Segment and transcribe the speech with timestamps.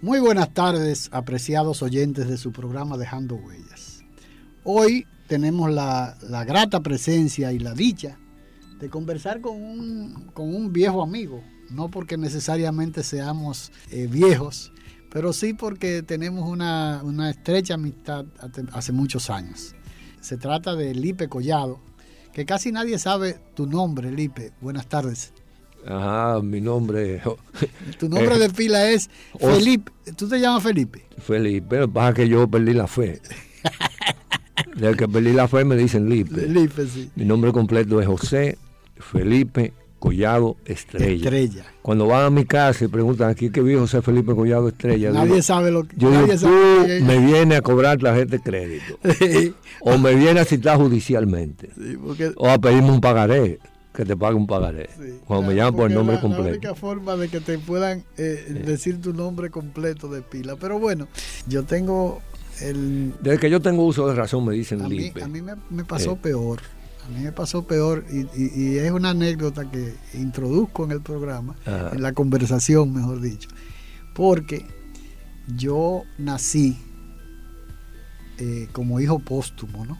[0.00, 4.04] Muy buenas tardes, apreciados oyentes de su programa Dejando Huellas.
[4.62, 6.16] Hoy tenemos la,
[6.46, 8.16] grata presencia y la dicha
[8.78, 14.70] de conversar con un, viejo amigo, no porque necesariamente seamos eh, viejos,
[15.10, 18.24] pero sí porque tenemos una, estrecha amistad
[18.72, 19.74] hace muchos años.
[20.20, 21.80] Se trata de Lipe Collado,
[22.32, 24.52] que casi nadie sabe tu nombre, Lipe.
[24.60, 25.32] Buenas tardes.
[25.86, 27.20] Ajá, mi nombre.
[27.98, 29.08] Tu nombre de pila es
[29.40, 29.92] Felipe.
[30.16, 31.04] ¿Tú te llamas Felipe?
[31.18, 33.20] Felipe, pero pasa que yo perdí la fe.
[34.76, 36.46] Desde que perdí la fe me dicen Lipe.
[36.46, 37.10] Lipe, sí.
[37.16, 38.58] Mi nombre completo es José
[38.96, 41.24] Felipe Collado Estrella.
[41.24, 41.64] Estrella.
[41.82, 45.10] Cuando van a mi casa y preguntan aquí qué viejo José Felipe Collado Estrella.
[45.10, 46.48] Nadie sabe lo que yo digo, tú
[47.04, 48.98] me viene a cobrar tarjeta de crédito.
[49.80, 51.70] O me viene a citar judicialmente.
[52.36, 53.58] O a pedirme un pagaré
[53.98, 54.88] que te pague un pagaré.
[55.26, 56.44] cuando me llaman por el nombre completo.
[56.44, 60.54] La única forma de que te puedan eh, decir tu nombre completo de pila.
[60.54, 61.08] Pero bueno,
[61.48, 62.22] yo tengo
[62.60, 63.12] el...
[63.20, 65.18] Desde que yo tengo uso de razón me dicen a Lipe.
[65.18, 66.60] Mí, a mí me, pasó peor.
[67.04, 72.00] A mí me pasó peor y, es una anécdota que introduzco en el programa, en
[72.00, 73.48] la conversación, mejor dicho.
[74.14, 74.64] Porque
[75.56, 76.78] yo nací
[78.38, 79.98] eh, como hijo póstumo, ¿no?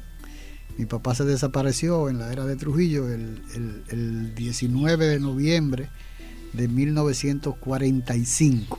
[0.79, 5.91] Mi papá se desapareció en la era de Trujillo el, 19 de noviembre
[6.53, 8.79] de 1945,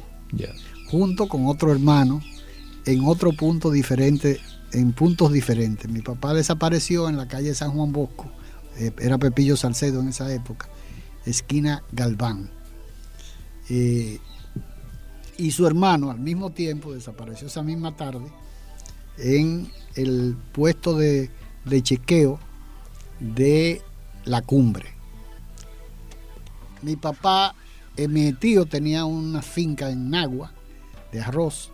[0.87, 2.21] junto con otro hermano
[2.85, 4.39] en otro punto diferente,
[4.71, 5.91] en puntos diferentes.
[5.91, 8.31] Mi papá desapareció en la calle San Juan Bosco,
[8.77, 10.69] eh, era Pepillo Salcedo en esa época,
[11.25, 12.49] esquina Galván.
[13.69, 14.19] Eh,
[15.37, 18.31] y su hermano al mismo tiempo desapareció esa misma tarde
[19.17, 21.29] en el puesto de
[21.65, 22.39] de chequeo
[23.19, 23.81] de
[24.25, 24.93] la cumbre.
[26.81, 27.55] Mi papá,
[27.97, 30.53] eh, mi tío tenía una finca en Nagua
[31.11, 31.71] de arroz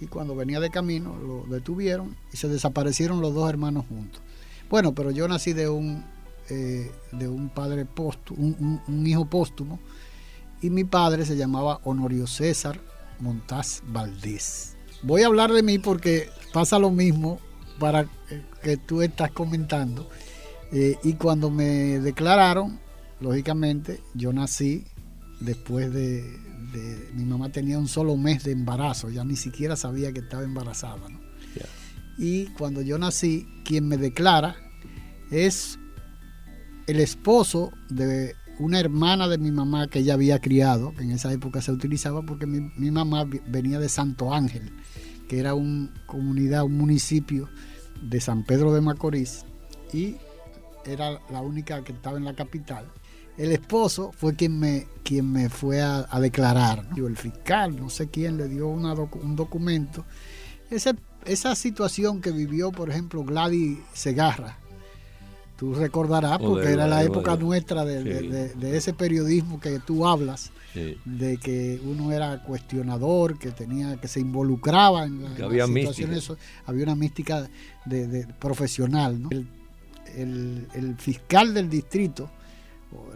[0.00, 4.22] y cuando venía de camino lo detuvieron y se desaparecieron los dos hermanos juntos.
[4.70, 6.04] Bueno, pero yo nací de un,
[6.50, 8.54] eh, de un padre póstumo,
[8.86, 9.80] un, hijo póstumo
[10.60, 12.80] y mi padre se llamaba Honorio César
[13.20, 14.76] Montaz Valdés.
[15.02, 17.40] Voy a hablar de mí porque pasa lo mismo
[17.78, 18.06] para
[18.62, 20.08] que tú estás comentando.
[20.72, 22.78] Eh, y cuando me declararon,
[23.20, 24.84] lógicamente, yo nací
[25.40, 26.46] después de,
[27.14, 31.00] Mi mamá tenía un solo mes de embarazo, ya ni siquiera sabía que estaba embarazada.
[32.18, 34.56] Y cuando yo nací, quien me declara
[35.30, 35.78] es
[36.88, 41.32] el esposo de una hermana de mi mamá que ella había criado, que en esa
[41.32, 44.72] época se utilizaba porque mi, mi mamá venía de Santo Ángel
[45.28, 47.48] que era una comunidad, un municipio
[48.02, 49.44] de San Pedro de Macorís
[49.92, 50.16] y
[50.84, 52.86] era la única que estaba en la capital.
[53.36, 56.88] El esposo fue quien me, quien me fue a, declarar.
[56.96, 60.04] El fiscal, no sé quién, le dio un documento.
[60.70, 64.58] esa situación que vivió, por ejemplo, Gladys Segarra,
[65.58, 70.52] Tú recordarás, porque era la época nuestra de, ese periodismo que tú hablas,
[71.04, 76.32] de que uno era cuestionador, que tenía, que se involucraba en, la, había situaciones,
[76.64, 77.50] había una mística
[77.86, 79.20] de, profesional.
[80.16, 82.30] El, fiscal del distrito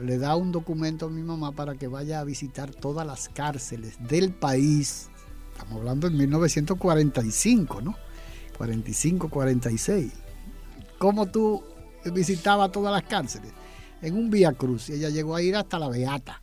[0.02, 3.98] le da un documento a mi mamá para que vaya a visitar todas las cárceles
[4.08, 5.10] del país.
[5.52, 7.94] Estamos hablando en 1945, ¿no?
[8.58, 10.12] 45, 46.
[10.98, 11.62] ¿Cómo tú
[12.10, 13.52] visitaba todas las cárceles
[14.00, 16.42] en un Vía Cruz y ella llegó a ir hasta la Beata,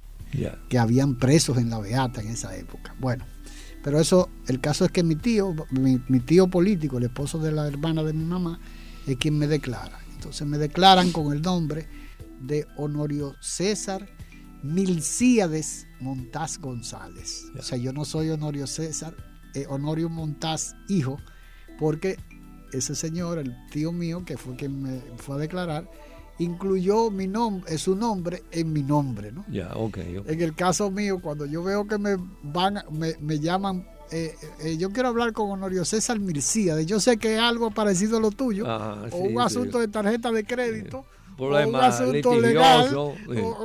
[0.69, 2.95] que habían presos en la Beata en esa época.
[2.99, 3.25] Bueno,
[3.83, 7.67] pero eso, el caso es que mi tío, mi, tío político, el esposo de la
[7.67, 8.59] hermana de mi mamá,
[9.05, 9.99] es quien me declara.
[10.13, 11.87] Entonces me declaran con el nombre
[12.41, 14.07] de Honorio César
[14.63, 17.45] Milcíades Montaz González.
[17.57, 19.15] O sea, yo no soy Honorio César,
[19.53, 21.17] eh, Honorio Montaz hijo,
[21.77, 22.17] porque
[22.73, 25.89] ese señor, el tío mío, que fue quien me fue a declarar,
[26.39, 29.45] incluyó mi nombre, su nombre en mi nombre, ¿no?
[29.49, 34.35] Ya, okay, En el caso mío, cuando yo veo que me van, me, llaman, eh,
[34.61, 38.19] eh, yo quiero hablar con Honorio César Mircía, yo sé que es algo parecido a
[38.21, 41.05] lo tuyo, ah, o un asunto de tarjeta de crédito
[41.39, 43.15] un asunto legal o,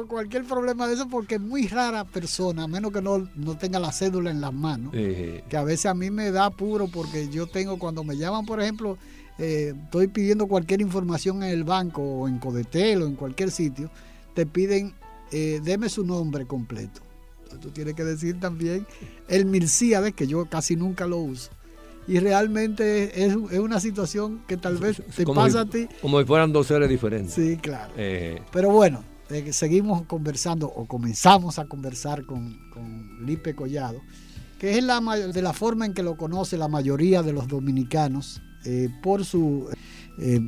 [0.09, 3.29] cualquier problema de eso, porque es muy rara persona, a menos que no,
[3.59, 7.29] tenga la cédula en las manos, que a veces a mí me da apuro porque
[7.29, 8.99] yo tengo, cuando me llaman, por ejemplo,
[9.39, 13.91] eh, estoy pidiendo cualquier información en el banco o en Codetel o en cualquier sitio,
[14.35, 14.95] te piden,
[15.33, 17.01] eh, deme su nombre completo.
[17.43, 18.87] Entonces tú tienes que decir también
[19.29, 21.51] el Mircíades, que yo casi nunca lo uso
[22.07, 25.89] y realmente es, una situación que tal vez te pasa a ti.
[26.01, 27.35] Como si fueran dos seres diferentes.
[27.35, 27.93] Sí, claro.
[27.97, 28.43] Eh.
[28.53, 29.03] Pero bueno,
[29.51, 34.01] seguimos conversando o comenzamos a conversar con, con Lipe Collado,
[34.59, 38.43] que es la, de la forma en que lo conoce la mayoría de los dominicanos,
[38.65, 39.69] eh, por su
[40.19, 40.41] eh,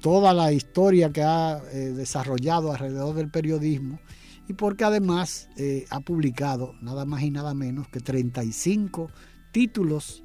[0.00, 4.00] toda la historia que ha eh, desarrollado alrededor del periodismo
[4.48, 5.48] y porque además
[5.90, 9.10] ha publicado nada más y nada menos que 35
[9.52, 10.24] títulos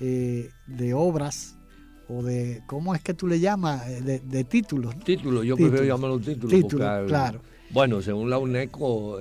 [0.00, 1.56] de obras
[2.08, 3.86] o de, ¿cómo es que tú le llamas?
[4.04, 4.98] De, títulos.
[5.04, 6.50] Títulos, yo prefiero llamarlo títulos.
[6.50, 7.40] Títulos, claro.
[7.70, 9.20] Bueno, según la UNESCO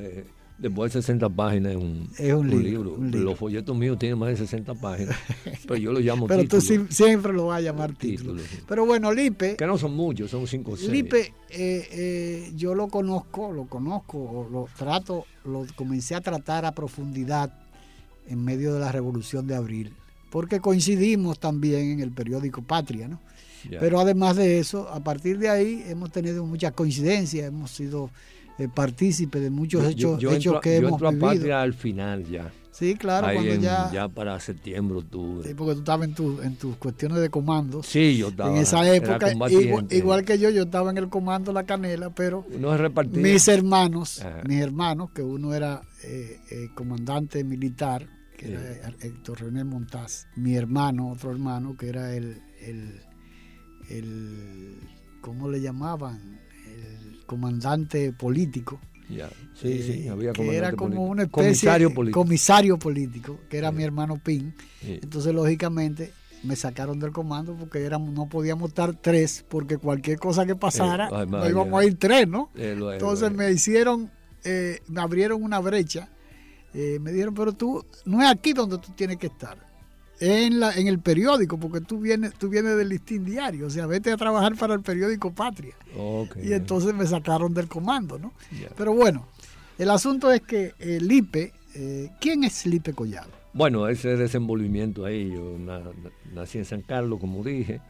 [0.60, 1.72] Después de 60 páginas
[2.18, 2.98] es un, libro.
[3.00, 5.16] Los folletos míos tienen más de 60 páginas.
[5.68, 8.42] pero yo lo llamo Pero tú siempre lo vas a llamar título.
[8.68, 9.56] Pero bueno, Lipe.
[9.56, 10.92] Que no son muchos, son 5 o 6.
[10.92, 16.74] Lipe, eh, eh, yo lo conozco, lo conozco, lo trato, lo comencé a tratar a
[16.74, 17.54] profundidad
[18.28, 19.94] en medio de la Revolución de Abril.
[20.30, 23.20] Porque coincidimos también en el periódico Patria, ¿no?
[23.80, 28.10] Pero además de eso, a partir de ahí hemos tenido muchas coincidencias, hemos sido
[28.58, 31.28] eh, partícipe de muchos hechos, hechos que hemos vivido.
[31.28, 32.52] a Patria al final ya.
[32.72, 33.92] Sí, claro, cuando ya...
[33.92, 35.46] Ya para septiembre, octubre.
[35.46, 37.84] Sí, porque tú estabas en, tu, en tus cuestiones de comando.
[37.84, 38.52] Sí, yo estaba.
[38.52, 39.34] En esa época,
[39.90, 42.72] igual, que yo, yo estaba en el comando La Canela, pero no
[43.12, 48.08] mis hermanos, mis hermanos, que uno era eh, eh, comandante militar,
[48.40, 53.02] que era Héctor René Montaz, mi hermano, otro hermano, que era el, el,
[53.90, 54.78] el
[55.22, 56.40] ¿cómo le llamaban?
[57.30, 58.82] comandante político.
[59.54, 62.22] Sí, sí, eh, había que era como una especie comisario político.
[62.22, 64.54] comisario político, que era mi hermano Pin.
[64.84, 66.12] Entonces, lógicamente,
[66.44, 71.10] me sacaron del comando porque éramos, no podíamos estar tres, porque cualquier cosa que pasara,
[71.26, 72.50] no íbamos a ir tres, ¿no?
[72.56, 74.12] Entonces me hicieron,
[74.44, 76.10] eh, me abrieron una brecha,
[76.74, 79.58] eh, me dijeron, pero tú, no es aquí donde tú tienes que estar
[80.20, 83.86] en, la, en el periódico, porque tú vienes, tú vienes del listín diario, o sea,
[83.86, 85.76] vete a trabajar para el periódico Patria.
[86.44, 88.34] y entonces me sacaron del comando, ¿no?
[88.76, 89.26] Pero bueno,
[89.78, 93.32] el asunto es que el Lipe, eh, ¿quién es Lipe Collado?
[93.54, 95.58] Bueno, ese desenvolvimiento ahí, yo
[96.34, 97.82] nací en San Carlos, como dije,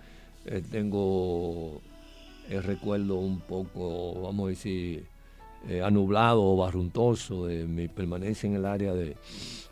[0.46, 1.82] eh, tengo
[2.50, 5.06] el recuerdo un poco, vamos a decir,
[5.68, 9.18] eh, anublado o barruntoso de mi permanencia en el área de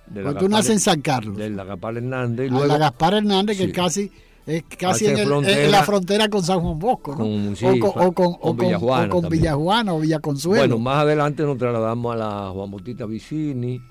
[0.07, 1.37] de tú naces en San Carlos.
[1.37, 2.47] De la Gaspar Hernández.
[2.47, 4.11] Y luego, la Gaspar Hernández, que casi
[4.45, 7.25] es casi en, la frontera con San Juan Bosco, ¿no?
[7.25, 10.61] o, con, o, con, Villajuana, o con Villajuana o Villaconsuelo.
[10.61, 13.81] Bueno, más adelante nos trasladamos a la Juan Bautista Vicini,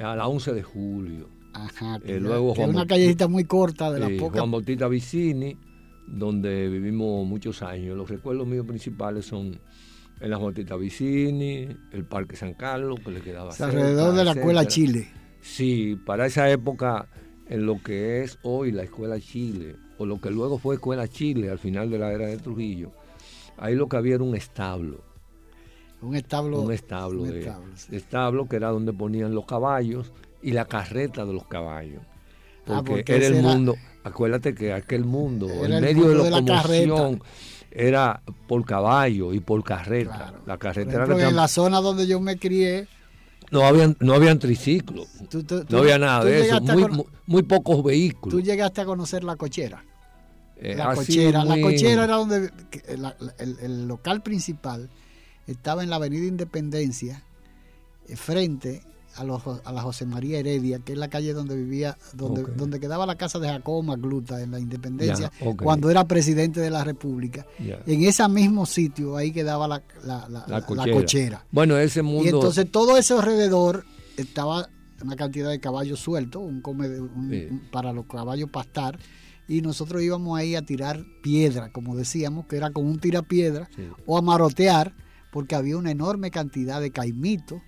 [0.00, 1.28] a la 11 de julio.
[1.54, 4.40] Ajá, eh, luego que una callecita muy corta de la poca.
[4.40, 5.56] Juan Bautista Vicini,
[6.08, 7.96] donde vivimos muchos años.
[7.96, 9.60] Los recuerdos míos principales son
[10.22, 14.66] en la Bautista Vicini, el Parque San Carlos, que le quedaba Alrededor de la Escuela
[14.66, 15.08] Chile.
[15.40, 17.08] Sí, para esa época,
[17.48, 21.50] en lo que es hoy la Escuela Chile, o lo que luego fue Escuela Chile
[21.50, 22.92] al final de la era de Trujillo,
[23.58, 25.02] ahí lo que había era un establo.
[26.00, 26.60] Un establo.
[26.60, 27.26] Un establo.
[27.90, 32.02] establo, que era donde ponían los caballos y la carreta de los caballos.
[32.66, 33.74] Ah, porque, era el mundo,
[34.04, 37.20] acuérdate que aquel mundo, en medio de, la locomoción,
[37.74, 40.34] era por caballo y por carreta.
[40.46, 42.86] La carretera en la zona donde yo me crié,
[43.50, 45.08] no habían, no habían triciclos,
[45.68, 46.60] no había nada de eso,
[47.26, 48.38] muy, pocos vehículos.
[48.38, 49.84] ¿Tú llegaste a conocer la cochera?
[50.56, 52.50] Eh, la cochera, la cochera era donde
[53.38, 54.88] el, local principal
[55.46, 57.24] estaba en la Avenida Independencia,
[58.08, 58.82] eh, frente
[59.16, 62.80] a, los, a la José María Heredia, que es la calle donde vivía, donde, donde
[62.80, 65.30] quedaba la casa de Jacobo Magluta en la Independencia,
[65.62, 67.46] cuando era presidente de la República.
[67.58, 71.44] En ese mismo sitio, ahí quedaba la, la, cochera.
[71.50, 72.24] Bueno, ese mundo...
[72.24, 73.84] Y entonces todo ese alrededor
[74.16, 74.68] estaba
[75.02, 76.88] una cantidad de caballos sueltos, un come
[77.70, 78.98] para los caballos pastar,
[79.48, 83.68] y nosotros íbamos ahí a tirar piedra, como decíamos, que era con un tirapiedra,
[84.06, 84.94] o a marotear,
[85.32, 87.60] porque había una enorme cantidad de caimitos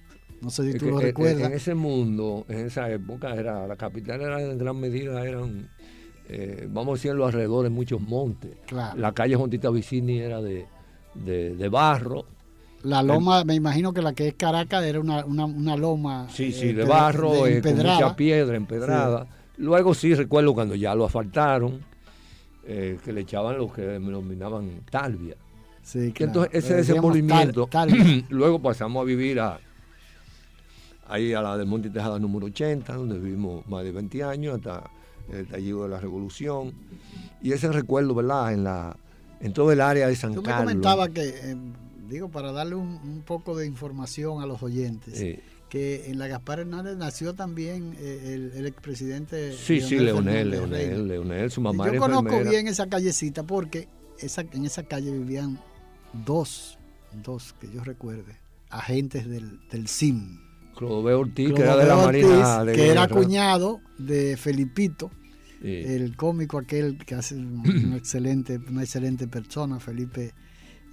[0.44, 1.46] no sé si tú lo recuerdas.
[1.46, 5.70] En ese mundo, en esa época, era la capital era en gran medida, eran,
[6.28, 8.52] eh, vamos a decir, en los alrededores muchos montes.
[8.96, 12.26] La calle Jontita Vicini era de, barro.
[12.82, 16.28] La loma, me imagino que la que es Caracas era una, loma.
[16.30, 19.26] Sí, sí, eh, de barro, eh, con mucha piedra empedrada.
[19.56, 21.80] Luego sí recuerdo cuando ya lo asfaltaron,
[22.66, 25.36] que le echaban lo que denominaban talvia.
[25.82, 27.68] Sí, Entonces ese desenvolvimiento,
[28.30, 29.60] luego pasamos a vivir a,
[31.08, 34.90] ahí a la del Monte Tejada número 80, donde vivimos más de 20 años, hasta
[35.30, 36.72] el estallido de la Revolución.
[37.42, 38.52] Y ese recuerdo, ¿verdad?
[38.52, 38.96] En, la,
[39.40, 40.44] en todo el área de San Carlos.
[40.44, 41.56] Tú comentaba que, eh,
[42.08, 46.96] digo, para darle un, poco de información a los oyentes, que en la Gaspar Hernández
[46.96, 49.52] nació también eh, el, expresidente.
[49.52, 54.64] Sí, sí, Leonel, Leonel, Leonel, su mamá Yo conozco bien esa callecita porque esa, en
[54.64, 55.58] esa calle vivían
[56.24, 56.78] dos,
[57.24, 58.36] dos que yo recuerde,
[58.70, 60.43] agentes del, del CIM
[60.76, 62.64] Clodoveo Ortiz, que era de la Marina.
[62.72, 65.10] que era cuñado de Felipito,
[65.62, 70.34] el cómico aquel que hace una excelente, una excelente persona, Felipe,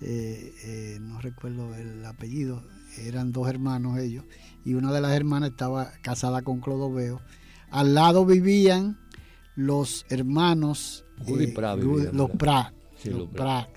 [0.01, 2.63] eh, eh, no recuerdo el apellido,
[2.97, 4.23] eran dos hermanos ellos,
[4.63, 7.21] y una de las hermanas estaba casada con Clodoveo.
[7.69, 8.97] Al lado vivían
[9.55, 11.53] los hermanos, eh,
[12.13, 12.73] los Prat,
[13.05, 13.69] los Prat,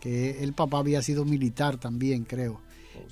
[0.00, 2.60] que el papá había sido militar también, creo.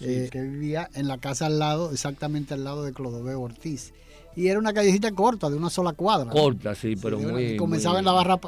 [0.01, 3.93] Eh, que vivía en la casa al lado, exactamente al lado de Clodoveo Ortiz.
[4.35, 6.31] Y era una callecita corta, de una sola cuadra.
[6.31, 7.57] Corta, sí, pero muy.
[7.57, 8.39] Comenzaba en la barra,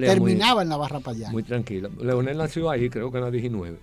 [0.00, 1.30] terminaba en la barra para allá.
[1.30, 1.88] Muy tranquila.
[1.98, 3.78] Leonel nació ahí, creo que en la 19.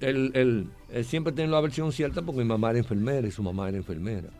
[0.00, 3.42] Él, él, él siempre tiene la versión cierta porque mi mamá era enfermera y su
[3.42, 4.30] mamá era enfermera.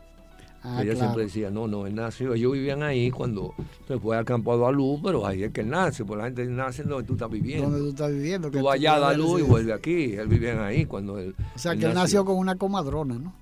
[0.62, 3.54] Ah, ella siempre decía, no, no, él nació, ellos vivían ahí cuando
[3.86, 6.46] se fue al campo a luz, pero ahí es que él nace, porque la gente
[6.46, 7.70] nace donde tú estás viviendo.
[7.70, 8.50] Donde tú estás viviendo.
[8.50, 11.76] tú allá a dar luz y vuelve aquí, él vivía ahí cuando él O sea,
[11.76, 12.24] que él nació.
[12.24, 13.34] con una comadrona, ¿no?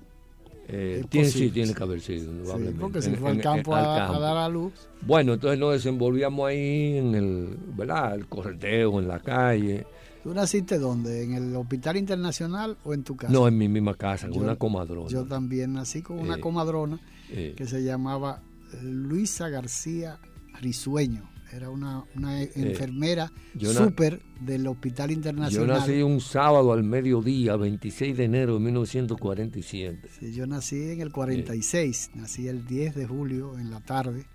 [0.69, 4.37] Eh, tiene, sí, tiene que haber sido, sí, porque se fue al campo, a, dar
[4.37, 4.73] a luz.
[5.01, 8.15] Bueno, entonces nos desenvolvíamos ahí en el, ¿verdad?
[8.15, 9.87] El correteo, en la calle.
[10.27, 11.23] ¿Tú naciste dónde?
[11.23, 13.31] ¿En el Hospital Internacional o en tu casa?
[13.31, 15.07] No, en mi misma casa, con una comadrona.
[15.09, 16.99] Yo también nací con una eh, comadrona
[17.31, 17.53] eh.
[17.55, 18.41] que se llamaba
[18.81, 20.19] Luisa García
[20.59, 21.29] Risueño.
[21.53, 22.03] Era una,
[22.41, 25.65] eh, enfermera súper del Hospital Internacional.
[25.65, 30.09] Yo nací un sábado al mediodía, 26 de enero de 1947.
[30.19, 34.25] Sí, yo nací en el 46, nací el 10 de julio en la tarde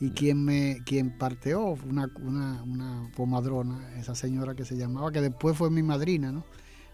[0.00, 5.20] y quien me quien parteó una, una, una pomadrona, esa señora que se llamaba, que
[5.20, 6.44] después fue mi madrina, ¿no?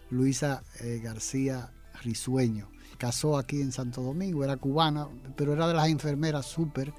[0.09, 1.71] Luisa eh, García
[2.03, 2.69] Risueño.
[2.97, 6.93] Casó aquí en Santo Domingo, era cubana, pero era de las enfermeras súper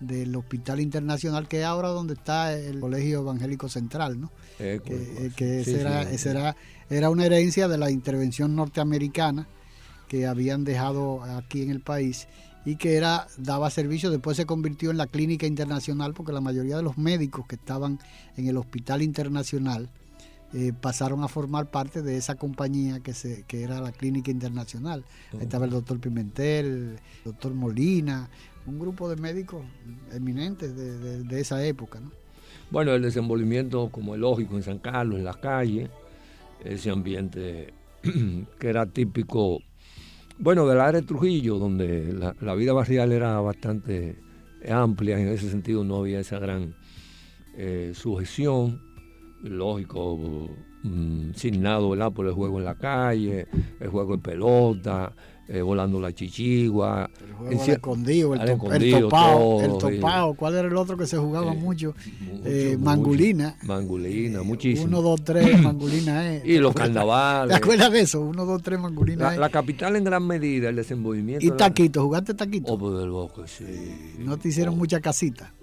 [0.00, 4.32] del Hospital Internacional, que es ahora donde está el Colegio Evangélico Central, ¿no?
[4.58, 6.56] Eh, que, que era,
[6.90, 9.48] era una herencia de la intervención norteamericana
[10.08, 12.28] que habían dejado aquí en el país
[12.66, 16.76] y que era daba servicio, después se convirtió en la clínica internacional porque la mayoría
[16.76, 18.00] de los médicos que estaban
[18.36, 19.88] en el hospital internacional
[20.52, 25.04] eh, pasaron a formar parte de esa compañía que, se, que era la clínica internacional.
[25.32, 28.28] Ahí estaba el doctor Pimentel, el doctor Molina,
[28.66, 29.64] un grupo de médicos
[30.12, 32.00] eminentes de, esa época.
[32.72, 35.88] Bueno, el desenvolvimiento como es lógico en San Carlos, en las calles,
[36.64, 39.60] ese ambiente que era típico
[40.38, 44.16] bueno, del área de Trujillo, donde la, vida barrial era bastante
[44.68, 46.74] amplia, en ese sentido no había esa gran
[47.56, 48.80] eh, sujeción,
[49.42, 50.18] lógico,
[50.82, 52.12] mm, nada, ¿verdad?
[52.12, 53.46] Por el juego en la calle,
[53.80, 55.14] el juego de pelota,
[55.48, 57.08] eh, volando la chichigua.
[57.18, 58.40] El juego escondido, el,
[58.90, 60.34] topado, el topao.
[60.34, 61.94] ¿Cuál era el otro que se jugaba eh, mucho?
[62.44, 63.56] eh, mangulina.
[63.62, 64.86] mangulina, muchísimo.
[64.88, 66.44] Uno, dos, tres, mangulina es.
[66.44, 67.50] y los carnavales.
[67.50, 68.20] ¿Te acuerdas de eso?
[68.22, 71.46] Uno, dos, tres, mangulina la, la capital en gran medida, el desenvolvimiento.
[71.46, 72.02] ¿Y taquito?
[72.02, 72.72] ¿Jugaste taquito?
[72.72, 74.16] Oh, pues del bosque, sí.
[74.18, 74.78] ¿No te hicieron oh.
[74.78, 75.54] mucha casita?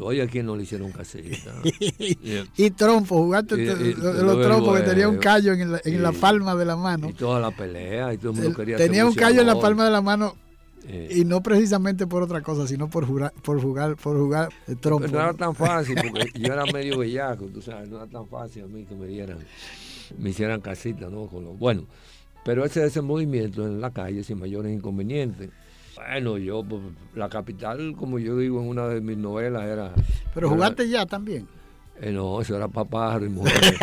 [0.00, 1.52] Oye, ¿a quién no le hicieron casita?
[2.56, 3.56] y trompo, ¿jugaste
[3.96, 7.08] los trompos que tenía un callo en, la, en la palma de la mano?
[7.10, 9.84] Y toda la pelea, y todo el mundo quería Tenía un callo en la palma
[9.84, 10.34] de la mano
[10.86, 11.08] eh.
[11.10, 15.06] y no precisamente por otra cosa, sino por jugar, por jugar, por jugar el trompo.
[15.08, 18.64] no era tan fácil, porque yo era medio bellaco, tú sabes, no era tan fácil
[18.64, 19.38] a mí que me dieran,
[20.16, 21.26] me hicieran casita, ¿no?
[21.26, 21.84] Con bueno,
[22.44, 25.50] pero ese desenvolvimiento en la calle sin mayores inconvenientes.
[25.94, 26.80] Bueno, yo, pues,
[27.14, 29.92] la capital, como yo digo en una de mis novelas, era.
[30.32, 31.48] Pero jugaste ya también.
[32.00, 33.52] Eh, no, eso era papá y mujer.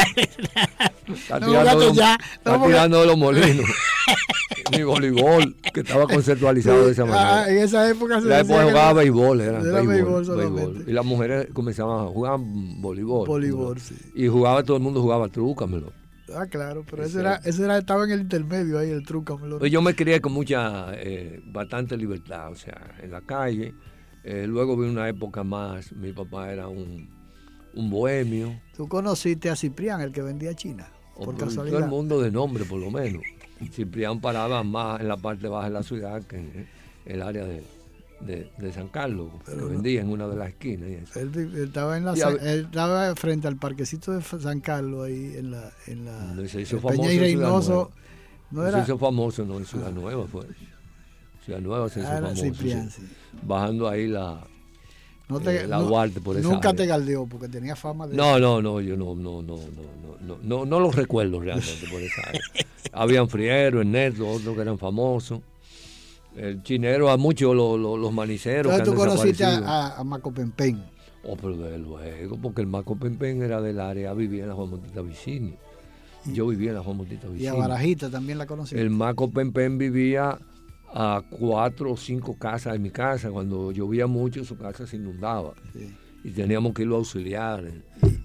[1.13, 3.65] está tirando, ya, está tirando de los molinos.
[4.71, 7.43] Mi voleibol, que estaba conceptualizado de esa manera.
[7.43, 11.47] Ah, en esa época se La época jugaba béisbol, era, era béisbol, Y las mujeres
[11.53, 13.27] comenzaban a jugar voleibol.
[13.27, 13.95] Voleibol, sí.
[14.15, 15.93] Y jugaba, todo el mundo jugaba trúcamelo.
[16.35, 19.59] Ah, claro, pero ese era, ese era, estaba en el intermedio ahí, el trúcamelo.
[19.59, 23.75] Pues yo me crié con mucha, eh, bastante libertad, o sea, en la calle.
[24.23, 27.07] Eh, luego vi una época más, mi papá era un
[27.75, 28.59] un bohemio.
[28.75, 30.87] ¿Tú conociste a Ciprián, el que vendía China?
[31.15, 31.77] Por casualidad.
[31.77, 33.21] Todo el mundo de nombre, por lo menos.
[33.71, 36.67] Ciprián paraba más en la parte baja de la ciudad que en
[37.05, 41.15] el área de, San Carlos, que vendía en una de las esquinas.
[41.15, 45.71] Él, estaba en la, él estaba frente al parquecito de San Carlos, ahí en la.
[45.87, 47.09] En la se hizo famoso.
[47.09, 47.91] En Reynoso,
[48.51, 48.79] no era...
[48.79, 50.45] Se hizo famoso, no, en Ciudad Nueva fue.
[51.45, 52.43] Ciudad Nueva se hizo ah, famoso.
[52.43, 53.03] Ciprián, sí.
[53.43, 54.45] Bajando ahí la,
[55.27, 55.79] no te, eh, la
[56.23, 58.15] por esa Nunca te galdeó porque tenía fama de.
[58.15, 62.01] No, no, no, yo no, no, no, no, no, no, no, lo recuerdo realmente por
[62.01, 62.41] esa área.
[62.93, 65.41] Habían Friero, Ernesto, otros que eran famosos.
[66.35, 68.71] El chinero, a muchos los, los, maniceros.
[68.73, 70.83] Entonces tú conociste a, a, Maco Pempen.
[71.23, 74.69] Oh, pero desde luego, porque el Maco Pempen era del área, vivía en la Juan
[74.69, 75.55] Montita Vicini.
[76.25, 77.45] Yo vivía en la Juan Montita Vicini.
[77.45, 78.75] Y a Barajita también la conocí.
[78.75, 80.37] El Maco Pempen vivía
[80.95, 83.29] a cuatro o cinco casas de mi casa.
[83.29, 85.53] Cuando llovía mucho, su casa se inundaba.
[86.23, 87.65] Y teníamos que irlo a auxiliar.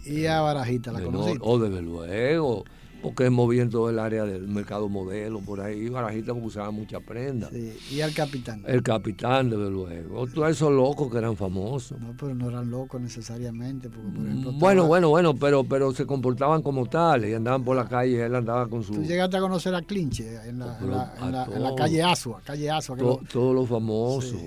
[0.06, 1.40] ¿Y, a Barajita la conociste?
[1.42, 2.64] O desde luego
[3.02, 7.48] porque es moviendo el área del mercado modelo, por ahí, Barajita usaba mucha prenda.
[7.50, 7.76] Sí.
[7.90, 8.62] ¿Y al capitán?
[8.66, 10.26] El capitán, desde luego.
[10.26, 11.98] Todos esos locos que eran famosos.
[12.00, 13.88] No, pero no eran locos necesariamente.
[13.88, 17.76] Porque, por ejemplo, bueno, bueno, bueno, pero, pero se comportaban como tales y andaban por
[17.76, 18.94] la calle, él andaba con su...
[18.94, 20.78] ¿Tú llegaste a conocer a Clinche en la,
[21.20, 22.40] en la, calle Asua?
[22.44, 24.40] Calle Asua Todos los famosos.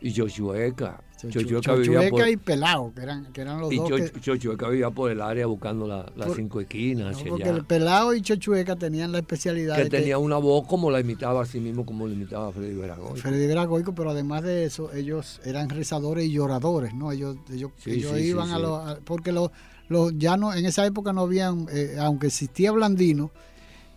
[0.00, 1.00] Y Jochueca.
[1.28, 3.90] Chochueca y Pelao, que eran, que eran los y dos.
[4.16, 7.16] Y Chochueca vivía por el área buscando las cinco esquinas.
[7.22, 9.76] porque el Pelao y Chochueca tenían la especialidad.
[9.76, 13.16] Que tenía una voz como la imitaba a sí mismo, como la imitaba Freddy Veragoico.
[13.16, 17.12] Freddy Veragoico, pero además de eso, ellos eran rezadores y lloradores, ¿no?
[17.12, 18.98] Ellos, ellos, ellos iban a los.
[19.04, 19.50] Porque los,
[19.88, 23.30] los, ya no, en esa época no habían, eh, aunque existía Blandino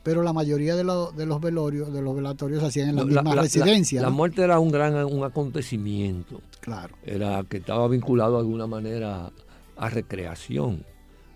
[0.03, 3.35] pero la mayoría de, de los velorios, de los velatorios se hacían en la, misma
[3.35, 4.01] residencia.
[4.01, 6.41] La, muerte era un gran un acontecimiento.
[6.61, 6.95] Claro.
[7.03, 9.31] Era que estaba vinculado de alguna manera
[9.75, 10.83] a recreación,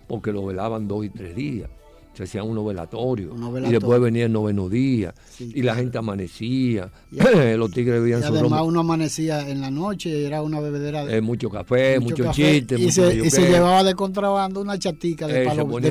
[0.08, 1.70] porque lo velaban dos y tres días
[2.14, 3.34] se hacían unos velatorios.
[3.66, 5.14] y después venía el noveno día.
[5.38, 6.90] Y la gente amanecía.
[7.56, 11.48] los tigres vivían y además uno amanecía en la noche, era una bebedera de mucho
[11.48, 12.78] café, mucho, chistes.
[12.78, 15.90] Y, se, y se, llevaba de contrabando una chatica de palo, de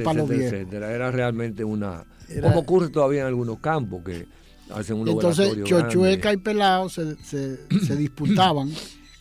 [0.00, 2.04] palo, de Era realmente una...
[2.42, 4.26] como ocurre todavía en algunos campos que
[4.70, 8.70] hacen unos Entonces, Chochueca y Pelao se, se, se disputaban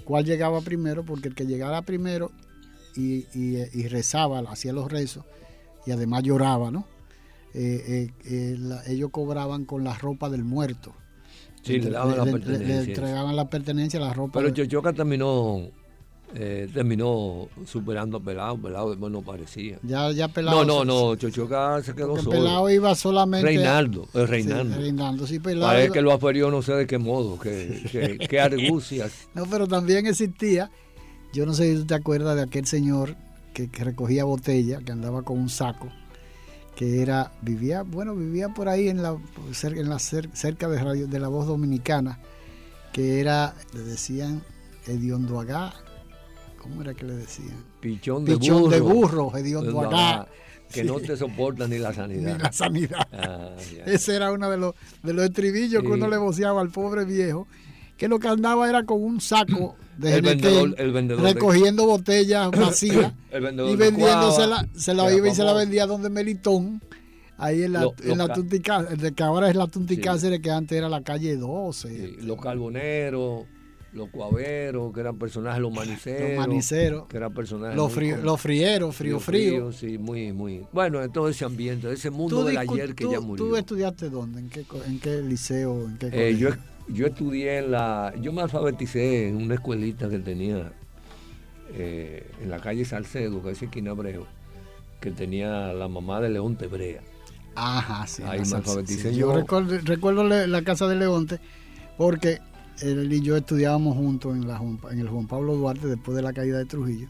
[0.03, 2.31] cuál llegaba primero, porque el que llegara primero
[2.95, 5.23] y, y rezaba, hacía los rezos,
[5.85, 6.85] y además lloraba, ¿no?
[7.57, 10.93] Eh, eh, eh, ellos cobraban con la ropa del muerto.
[11.63, 12.67] Sí, le, daban la pertenencia.
[12.67, 14.39] Le, entregaban la pertenencia, la ropa.
[14.39, 15.69] Pero Chochoca terminó
[16.73, 19.79] terminó superando a Pelado, Pelado después no parecía.
[19.83, 20.65] Ya, ya Pelado.
[20.65, 22.31] No, no, no, Chochoca se quedó solo.
[22.31, 23.47] Pelado iba solamente.
[23.47, 24.75] Reinaldo, Reinaldo.
[24.75, 25.71] Sí, Reinaldo, sí, Pelado.
[25.71, 29.29] Parece que lo aferió no sé de qué modo, qué, qué, argucias.
[29.33, 30.69] no, pero también existía,
[31.31, 33.15] yo no sé si tú te acuerdas de aquel señor
[33.55, 35.89] que, recogía botella, que andaba con un saco,
[36.75, 39.17] que era, vivía, bueno, vivía por ahí en la,
[39.63, 42.19] en la cerca de, radio, de la voz dominicana,
[42.91, 44.43] que era, le decían
[44.85, 45.73] Hediondoagá,
[46.61, 47.63] ¿cómo era que le decían?
[47.79, 48.71] Pichón de Pichón burro.
[48.71, 50.27] de burro, Hediondoagá.
[50.71, 52.33] Que no te soporta ni la sanidad.
[52.33, 53.07] Ni la sanidad.
[53.13, 57.05] Ah, Ese era uno de los, de los estribillos que uno le voceaba al pobre
[57.05, 57.47] viejo,
[57.97, 60.21] que lo que andaba era con un saco de el
[60.91, 66.81] vendedor, recogiendo botellas vacías y vendiéndosela, se la iba y se la vendía donde Melitón,
[67.37, 71.37] ahí en la, en la que ahora es la Tunticáceres, que antes era la calle
[71.37, 72.17] 12.
[72.23, 73.45] los carboneros,
[73.93, 76.29] los cuaveros, que eran personajes, los maniceros.
[76.29, 77.07] Los maniceros.
[77.07, 77.77] Que eran personajes.
[77.77, 80.67] Los, los frieros, frío, frío, Sí, muy, muy.
[80.73, 83.45] Bueno, en todo ese ambiente, ese mundo del ayer que ya murió.
[83.45, 84.41] ¿Tú estudiaste dónde?
[84.41, 85.85] ¿En qué, en qué liceo?
[85.85, 86.49] ¿En qué eh, yo
[86.87, 90.71] yo estudié en la, yo me alfabeticé en una escuelita que tenía
[91.73, 94.25] eh, en la calle Salcedo, que es esquina Abreu,
[94.99, 97.01] que tenía la mamá de Leonte Brea.
[97.55, 98.23] Ajá, sí.
[98.23, 99.33] Ahí me alfabeticé yo.
[99.33, 101.39] recuerdo, la casa de Leonte
[101.97, 102.39] porque
[102.81, 106.33] él y yo estudiábamos juntos en, la, en el Juan Pablo Duarte después de la
[106.33, 107.07] caída de Trujillo.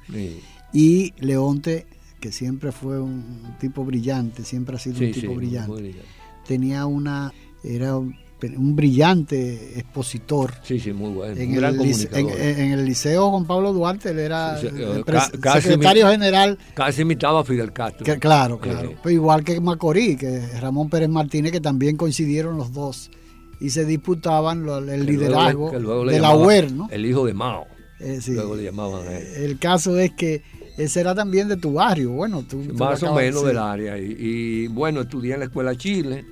[0.73, 1.88] Y Leonte,
[2.19, 5.95] que siempre fue un tipo brillante, siempre ha sido un tipo brillante,
[6.47, 7.33] tenía una,
[7.63, 7.99] era
[8.58, 10.53] un brillante expositor.
[10.63, 11.36] Sí, sí, muy bueno.
[11.39, 11.53] En,
[12.73, 15.03] el, liceo Juan Pablo Duarte, él era el
[15.62, 16.58] secretario general.
[16.73, 18.05] Casi imitaba a Fidel Castro.
[18.19, 18.93] claro, claro.
[19.01, 23.12] Pues igual que Macorís, que Ramón Pérez Martínez, que también coincidieron los dos.
[23.60, 26.89] Y se disputaban el liderazgo de la UER, ¿no?
[26.91, 27.67] El hijo de Mao.
[27.99, 30.43] Eh, luego le llamaban El caso es que
[30.77, 33.97] ese era también de tu barrio, bueno, tú, más o menos del área.
[33.97, 36.25] Y, y, bueno, estudié en la escuela Chile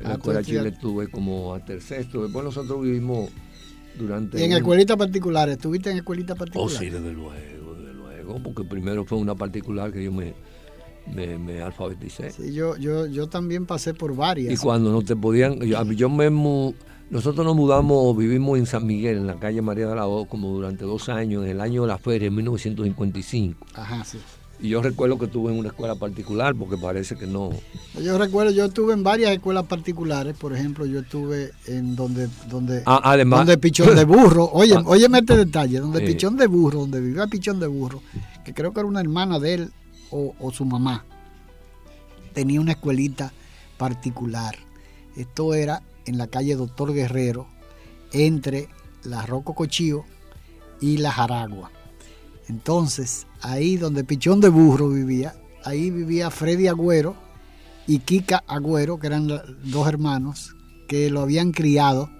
[0.00, 3.30] en la ah, escuela Chile estuve como a tercer, Después nosotros vivimos
[3.98, 4.40] durante.
[4.40, 5.56] ¿Y en escuelitas particulares?
[5.56, 6.76] ¿Estuviste en escuelitas particulares?
[6.76, 8.42] Oh, sí, desde luego, desde luego.
[8.42, 10.34] Porque primero fue una particular que yo me,
[11.06, 12.30] me, alfabeticé.
[12.30, 14.52] Sí, yo, yo, yo también pasé por varias.
[14.52, 15.60] Y cuando no te podían.
[15.60, 16.74] Yo, yo mismo.
[17.10, 20.50] Nosotros nos mudamos, vivimos en San Miguel, en la calle María de la O, como
[20.50, 23.66] durante dos años, en el año de la feria, en 1955.
[23.74, 24.18] Ajá, sí.
[24.62, 27.50] Y yo recuerdo que estuve en una escuela particular porque parece que no.
[28.02, 32.82] Yo recuerdo, yo estuve en varias escuelas particulares, por ejemplo, yo estuve en donde donde
[32.84, 36.80] ah, además, donde Pichón de Burro, oye, ah, oye este detalle, donde Pichón de Burro,
[36.80, 38.02] donde vivía Pichón de Burro,
[38.44, 39.72] que creo que era una hermana de él
[40.10, 41.06] o, o su mamá,
[42.34, 43.32] tenía una escuelita
[43.78, 44.56] particular.
[45.16, 47.46] Esto era en la calle Doctor Guerrero,
[48.12, 48.68] entre
[49.04, 50.04] la Roco Cochío
[50.80, 51.70] y la Jaragua.
[52.50, 57.14] Entonces, ahí donde Pichón de Burro vivía, ahí vivía Freddy Agüero
[57.86, 60.56] y Kika Agüero, que eran dos hermanos
[60.88, 62.10] que lo habían criado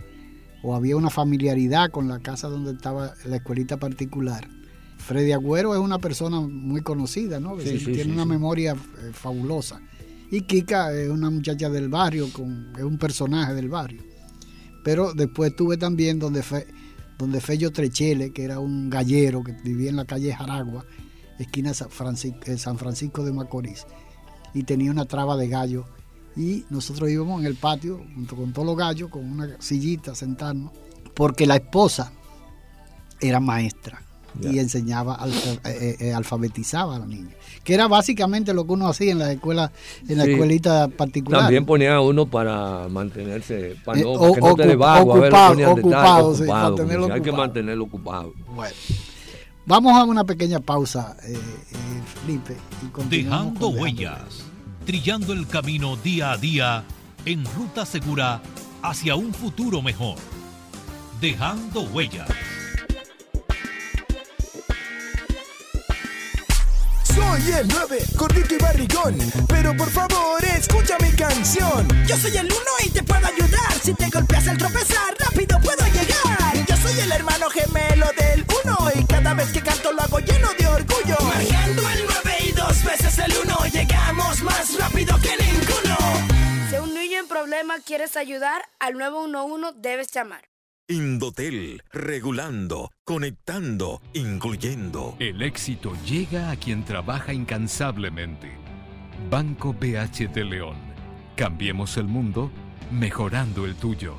[0.62, 4.48] o había una familiaridad con la casa donde estaba la escuelita particular.
[4.98, 7.56] Freddy Agüero es una persona muy conocida, ¿no?
[7.56, 9.80] tiene una memoria eh, fabulosa.
[10.30, 14.04] Y Kika es una muchacha del barrio, con, es un personaje del barrio.
[14.84, 16.68] Pero después tuve también donde, fue
[17.20, 20.86] donde Fello Trechele, que era un gallero que vivía en la calle Jaragua,
[21.38, 23.86] esquina San Francisco, eh, San Francisco de Macorís,
[24.54, 25.84] y tenía una traba de gallo.
[26.34, 30.72] Y nosotros íbamos en el patio, junto con todos los gallos, con una sillita, sentarnos,
[31.14, 32.10] porque la esposa
[33.20, 34.02] era maestra
[34.40, 37.32] y enseñaba, eh, eh, eh, alfabetizaba a los niños.
[37.64, 39.72] Que era básicamente lo que uno hacía en la escuela,
[40.08, 41.42] en la escuelita particular.
[41.42, 46.44] También ponía a uno para mantenerse, para no, no te ocupado, ocupado, sí,
[47.12, 48.32] hay que mantenerlo ocupado.
[48.54, 48.74] Bueno.
[49.66, 51.16] Vamos a una pequeña pausa,
[52.22, 52.56] Felipe.
[53.08, 54.44] Dejando huellas,
[54.84, 56.84] trillando el camino día a día
[57.24, 58.40] en ruta segura
[58.82, 60.16] hacia un futuro mejor.
[61.20, 62.28] Dejando huellas.
[67.14, 69.18] Soy el 9, gordito y barrigón.
[69.48, 71.86] Pero por favor, escucha mi canción.
[72.06, 73.72] Yo soy el 1 y te puedo ayudar.
[73.82, 76.66] Si te golpeas al tropezar, rápido puedo llegar.
[76.66, 80.48] Yo soy el hermano gemelo del 1 y cada vez que canto lo hago lleno
[80.58, 81.16] de orgullo.
[81.20, 85.96] Marcando el 9 y dos veces el 1, llegamos más rápido que ninguno.
[86.70, 90.50] Si un niño en problema quieres ayudar, al 911 debes llamar.
[90.90, 95.14] Indotel, regulando, conectando, incluyendo.
[95.20, 98.50] El éxito llega a quien trabaja incansablemente.
[99.30, 100.74] Banco BH de León.
[101.36, 102.50] Cambiemos el mundo,
[102.90, 104.16] mejorando el tuyo.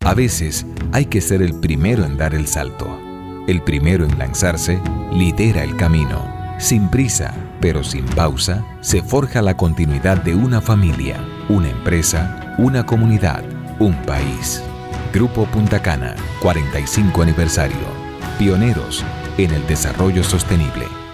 [0.00, 2.98] A veces hay que ser el primero en dar el salto.
[3.46, 4.80] El primero en lanzarse
[5.12, 6.56] lidera el camino.
[6.58, 12.84] Sin prisa, pero sin pausa, se forja la continuidad de una familia, una empresa, una
[12.84, 13.44] comunidad,
[13.78, 14.60] un país.
[15.12, 17.78] Grupo Punta Cana, 45 aniversario.
[18.38, 19.02] Pioneros
[19.38, 21.07] en el desarrollo sostenible.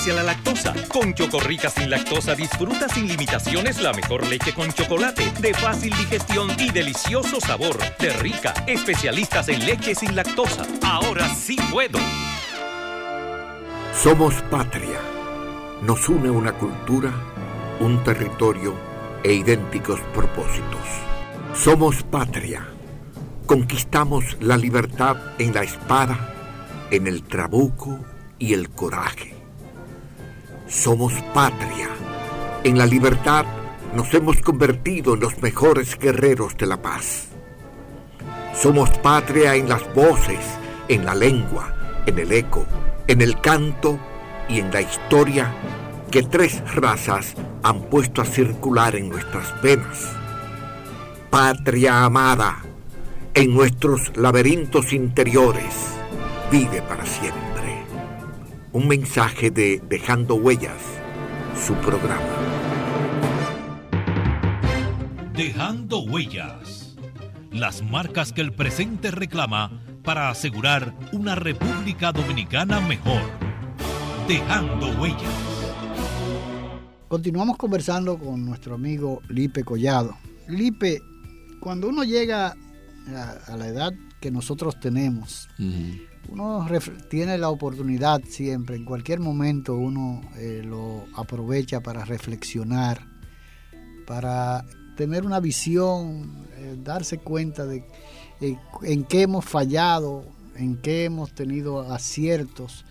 [0.00, 0.72] A la lactosa.
[0.88, 6.50] Con Chocorrica sin lactosa disfruta sin limitaciones la mejor leche con chocolate, de fácil digestión
[6.58, 7.76] y delicioso sabor.
[7.98, 10.64] De Rica, especialistas en leche sin lactosa.
[10.82, 11.98] Ahora sí puedo.
[14.02, 14.98] Somos patria.
[15.82, 17.12] Nos une una cultura,
[17.80, 18.74] un territorio
[19.22, 20.80] e idénticos propósitos.
[21.54, 22.66] Somos patria.
[23.44, 26.34] Conquistamos la libertad en la espada,
[26.90, 28.00] en el trabuco
[28.38, 29.39] y el coraje.
[30.70, 31.88] Somos patria.
[32.62, 33.44] En la libertad
[33.92, 37.26] nos hemos convertido en los mejores guerreros de la paz.
[38.54, 40.38] Somos patria en las voces,
[40.86, 41.74] en la lengua,
[42.06, 42.64] en el eco,
[43.08, 43.98] en el canto
[44.48, 45.52] y en la historia
[46.08, 50.12] que tres razas han puesto a circular en nuestras venas.
[51.30, 52.62] Patria amada,
[53.34, 55.74] en nuestros laberintos interiores,
[56.48, 57.49] vive para siempre
[58.72, 60.80] un mensaje de Dejando Huellas,
[61.56, 62.22] su programa.
[65.34, 66.94] Dejando Huellas,
[67.50, 73.22] las marcas que el presente reclama para asegurar una República Dominicana mejor.
[74.28, 75.20] Dejando Huellas.
[77.08, 80.16] Continuamos conversando con nuestro amigo Lipe Collado.
[80.46, 81.00] Lipe,
[81.58, 82.54] cuando uno llega
[83.48, 85.48] a, la edad que nosotros tenemos,
[86.28, 86.66] uno
[87.08, 93.06] tiene la oportunidad siempre, en cualquier momento uno eh, lo aprovecha para reflexionar,
[94.06, 94.64] para
[94.96, 97.84] tener una visión, eh, darse cuenta de
[98.40, 100.24] eh, en qué hemos fallado,
[100.56, 102.84] en qué hemos tenido aciertos.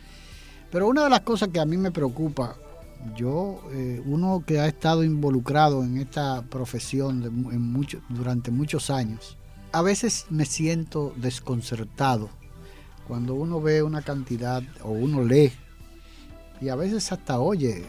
[0.72, 2.56] Pero una de las cosas que a mí me preocupa,
[3.16, 3.62] yo,
[4.06, 7.24] uno que ha estado involucrado en esta profesión
[8.10, 9.38] durante muchos años,
[9.72, 12.30] a veces me siento desconcertado
[13.10, 15.52] cuando uno ve una cantidad o uno lee
[16.62, 17.84] y a veces hasta oye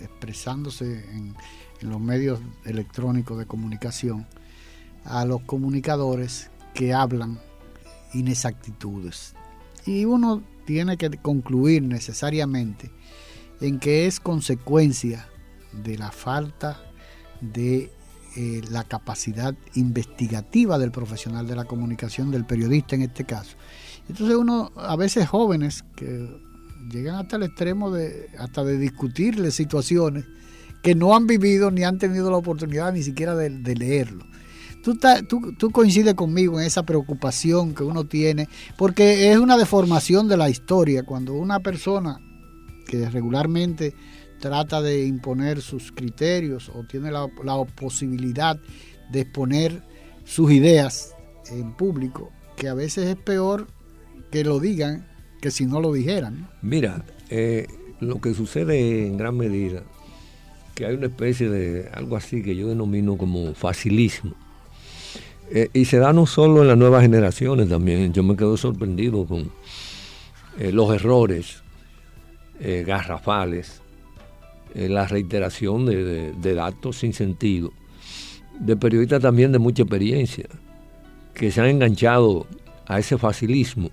[0.00, 1.36] expresándose en,
[1.82, 4.26] los medios electrónicos de comunicación
[5.04, 7.38] a los comunicadores que hablan
[8.14, 9.34] inexactitudes.
[9.84, 12.90] Y uno tiene que concluir necesariamente
[13.60, 15.28] en que es consecuencia
[15.84, 16.80] de la falta
[17.42, 17.92] de
[18.34, 23.56] eh, la capacidad investigativa del profesional de la comunicación, del periodista en este caso,
[24.08, 26.28] entonces uno, a veces jóvenes que
[26.90, 30.26] llegan hasta el extremo de hasta de discutirle situaciones
[30.82, 34.26] que no han vivido ni han tenido la oportunidad ni siquiera de, leerlo.
[34.82, 40.28] Tú, tú, tú, coincides conmigo en esa preocupación que uno tiene, porque es una deformación
[40.28, 41.02] de la historia.
[41.04, 42.20] Cuando una persona
[42.86, 43.94] que regularmente
[44.40, 48.60] trata de imponer sus criterios o tiene la, la posibilidad
[49.10, 49.82] de exponer
[50.24, 51.14] sus ideas
[51.50, 53.68] en público, que a veces es peor
[54.34, 55.06] que lo digan
[55.40, 56.48] que si no lo dijeran.
[56.60, 57.68] Mira, eh,
[58.00, 59.84] lo que sucede en gran medida,
[60.74, 64.34] que hay una especie de algo así que yo denomino como facilismo.
[65.52, 69.24] Eh, y se da no solo en las nuevas generaciones también, yo me quedo sorprendido
[69.24, 69.52] con
[70.58, 71.62] eh, los errores
[72.86, 73.82] garrafales,
[74.74, 77.72] la reiteración de datos sin sentido,
[78.58, 80.46] de periodistas también de mucha experiencia
[81.34, 82.46] que se han enganchado
[82.86, 83.90] a ese facilismo,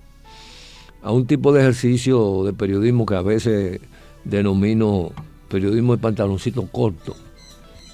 [1.02, 3.80] a un tipo de ejercicio de periodismo que a veces
[4.24, 5.10] denomino
[5.48, 7.14] periodismo de pantaloncito corto.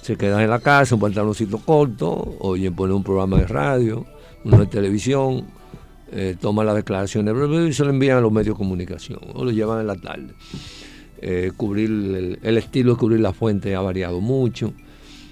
[0.01, 4.05] Se quedan en la casa, un pantaloncito corto, oyen poner un programa de radio,
[4.45, 5.45] uno de televisión,
[6.11, 7.35] eh, toman las declaraciones
[7.69, 10.33] y se lo envían a los medios de comunicación o lo llevan en la tarde.
[11.21, 14.73] Eh, cubrir el, el, estilo de cubrir la fuente ha variado mucho.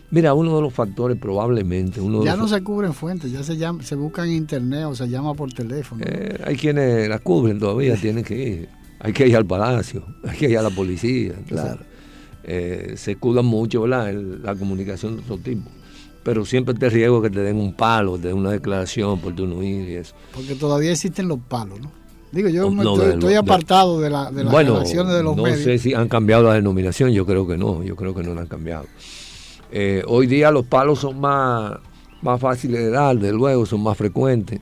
[0.09, 1.99] Mira, uno de los factores probablemente...
[1.99, 5.07] Uno ya no se cubren fuentes, ya se, llama, se busca en internet o se
[5.09, 6.03] llama por teléfono.
[6.05, 8.69] Eh, hay quienes la cubren todavía, tienen que ir.
[8.99, 11.33] Hay que ir al palacio, hay que ir a la policía.
[11.47, 11.79] Claro.
[12.43, 14.13] Eh, se cuidan mucho ¿verdad?
[14.13, 15.69] la comunicación de otro tipo.
[16.23, 19.45] Pero siempre te riesgo que te den un palo, te den una declaración por tu
[19.45, 20.15] no ir y eso.
[20.33, 21.91] Porque todavía existen los palos, ¿no?
[22.31, 22.67] Digo, yo
[23.13, 25.59] estoy, apartado de, la, de las bueno, de los medios.
[25.59, 28.33] No sé si han cambiado la denominación, yo creo que no, yo creo que no
[28.33, 28.85] la han cambiado.
[29.71, 31.77] Eh, hoy día los palos son más,
[32.21, 34.59] más fáciles de dar, de luego, son más frecuentes.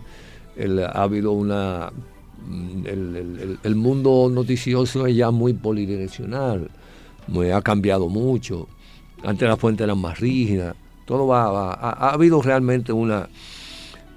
[0.57, 1.91] ha habido una.
[2.47, 2.85] Mm,
[3.63, 6.69] el, mundo noticioso es ya muy polidireccional,
[7.53, 8.67] ha cambiado mucho.
[9.23, 13.27] Antes la fuente era más rígida, todo va, ha, habido realmente una,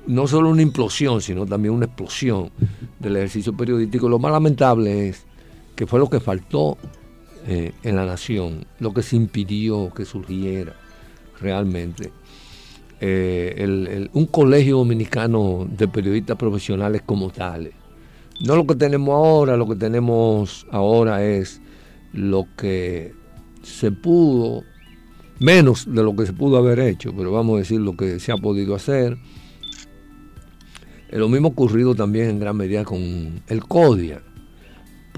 [0.07, 2.51] no solo una implosión, sino también una explosión
[2.98, 4.09] del ejercicio periodístico.
[4.09, 5.24] Lo más lamentable es
[5.77, 6.77] que fue lo que faltó
[7.46, 10.74] eh, en la nación, lo que se impidió que surgiera
[11.40, 12.12] realmente.
[13.01, 17.74] Eh, un colegio dominicano de periodistas profesionales como tales.
[18.44, 21.61] No lo que tenemos ahora, lo que tenemos ahora es
[22.12, 23.14] lo que
[23.62, 24.64] se pudo,
[25.38, 28.33] menos de lo que se pudo haber hecho, pero vamos a decir lo que se
[28.33, 29.16] ha podido hacer.
[31.11, 34.22] Lo mismo ocurrido también en gran medida con el CODIA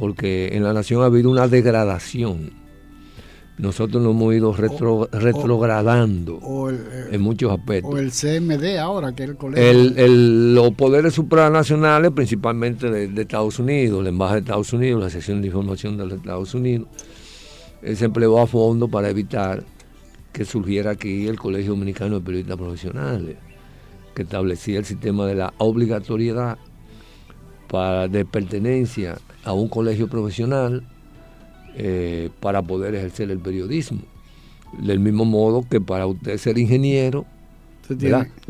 [0.00, 2.50] porque en la nación ha habido una degradación.
[3.58, 7.92] Nosotros nos hemos ido retrogradando eh, en muchos aspectos.
[7.92, 10.08] O el CMD ahora, que es el colegio.
[10.08, 15.48] los poderes supranacionales, principalmente de, Estados Unidos, la Embajada de Estados Unidos, la sección de
[15.48, 16.88] información de los Estados Unidos,
[17.82, 19.62] se empleó a fondo para evitar
[20.32, 23.36] que surgiera aquí el Colegio Dominicano de Periodistas Profesionales,
[24.14, 26.56] que establecía el sistema de la obligatoriedad
[27.68, 30.82] para, de pertenencia a un colegio profesional
[31.76, 34.00] eh, para poder ejercer el periodismo.
[34.82, 37.26] Del mismo modo que para usted ser ingeniero,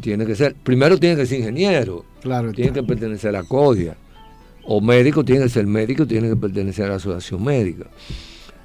[0.00, 3.96] tiene, que ser, primero tiene que ser ingeniero, claro, tiene que pertenecer a CODIA,
[4.64, 7.86] o médico tiene que ser médico, tiene que pertenecer a la asociación médica.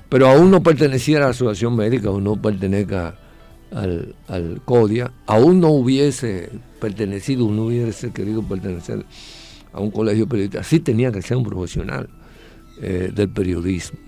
[0.10, 3.18] Pero aún no perteneciera a la asociación médica o no pertenezca
[3.72, 9.06] al, al CODIA, aún no hubiese pertenecido, no hubiese querido pertenecer
[9.72, 12.10] a un colegio periodista, sí tenía que ser un profesional
[12.82, 14.00] eh, del periodismo.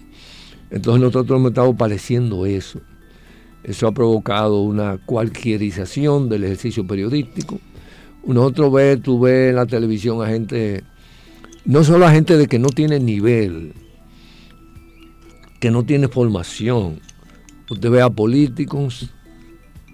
[0.70, 2.82] Entonces nosotros hemos estado padeciendo eso.
[3.64, 7.60] Eso ha provocado una cualquierización del ejercicio periodístico.
[8.26, 10.84] Nosotros ve, tú ves en la televisión a gente,
[11.66, 13.74] no solo a gente de que no tiene nivel,
[15.60, 17.00] que no tiene formación.
[17.70, 19.10] Usted ve a políticos,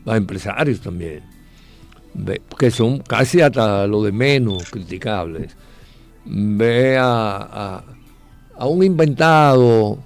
[0.06, 1.22] a empresarios también,
[2.58, 5.56] que son casi hasta lo de menos criticables
[6.26, 7.84] ve a,
[8.60, 9.98] un inventado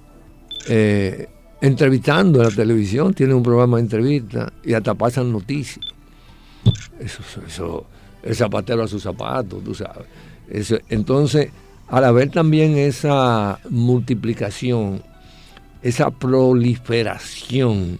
[0.68, 1.28] eh,
[1.60, 5.84] entrevistando en la televisión, tiene un programa de entrevista y hasta pasan noticias.
[6.98, 7.86] Eso, eso,
[8.22, 10.06] el zapatero a sus zapatos, tú sabes.
[10.88, 11.50] entonces,
[11.88, 15.02] al haber también esa multiplicación,
[15.82, 17.98] esa proliferación,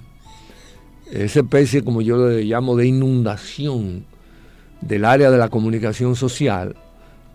[1.11, 4.05] esa especie, como yo le llamo, de inundación
[4.81, 6.77] del área de la comunicación social,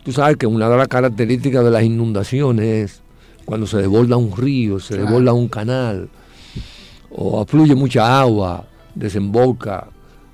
[0.04, 3.03] Tú sabes que una de las características de las inundaciones es
[3.46, 6.10] cuando se desborda un río, se desborda un canal,
[7.12, 9.88] o afluye mucha agua, desemboca,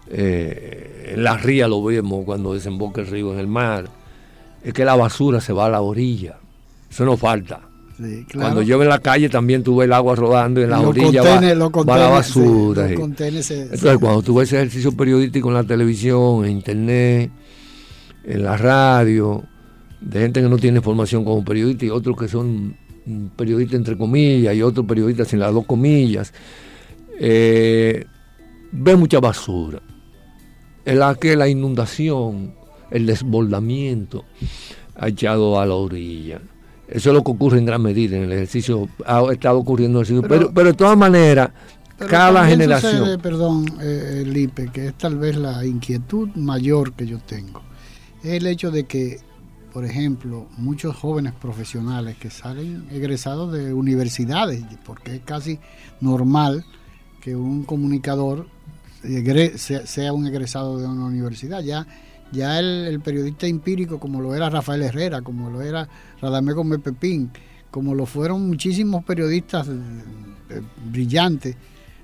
[0.09, 3.89] eh, en la ría lo vemos cuando desemboca el río en el mar,
[4.63, 6.37] es que la basura se va a la orilla.
[6.89, 7.61] Eso no falta.
[8.33, 11.97] Cuando llueve en la calle también tuve el agua rodando y en la orilla va,
[11.97, 12.89] la basura.
[12.89, 17.31] Entonces, cuando tuve ese ejercicio periodístico en la televisión, en internet,
[18.23, 19.43] en la radio,
[19.99, 22.77] de gente que no tiene formación como periodista y otros que son
[23.35, 26.33] periodistas entre comillas y otros periodistas sin las dos comillas,
[27.19, 28.05] eh,
[28.71, 29.81] ve mucha basura.
[30.85, 32.53] En la que la inundación,
[32.89, 34.25] el desbordamiento
[34.95, 36.41] ha echado a la orilla.
[36.87, 40.21] Eso es lo que ocurre en gran medida en el ejercicio, ha estado ocurriendo en
[40.23, 41.51] pero, pero, de todas maneras,
[41.97, 43.19] cada generación.
[43.21, 47.61] perdón, eh, Lipe, que es tal vez la inquietud mayor que yo tengo,
[48.23, 49.19] es el hecho de que,
[49.73, 55.59] por ejemplo, muchos jóvenes profesionales que salen egresados de universidades, porque es casi
[56.01, 56.65] normal
[57.21, 58.47] que un comunicador
[59.55, 61.61] sea un egresado de una universidad.
[61.61, 61.87] Ya
[62.31, 65.87] ya el, periodista empírico, como lo era Rafael Herrera, como lo era
[66.21, 67.31] Radamé Gómez Pepín,
[67.71, 71.55] como lo fueron muchísimos periodistas eh, brillantes,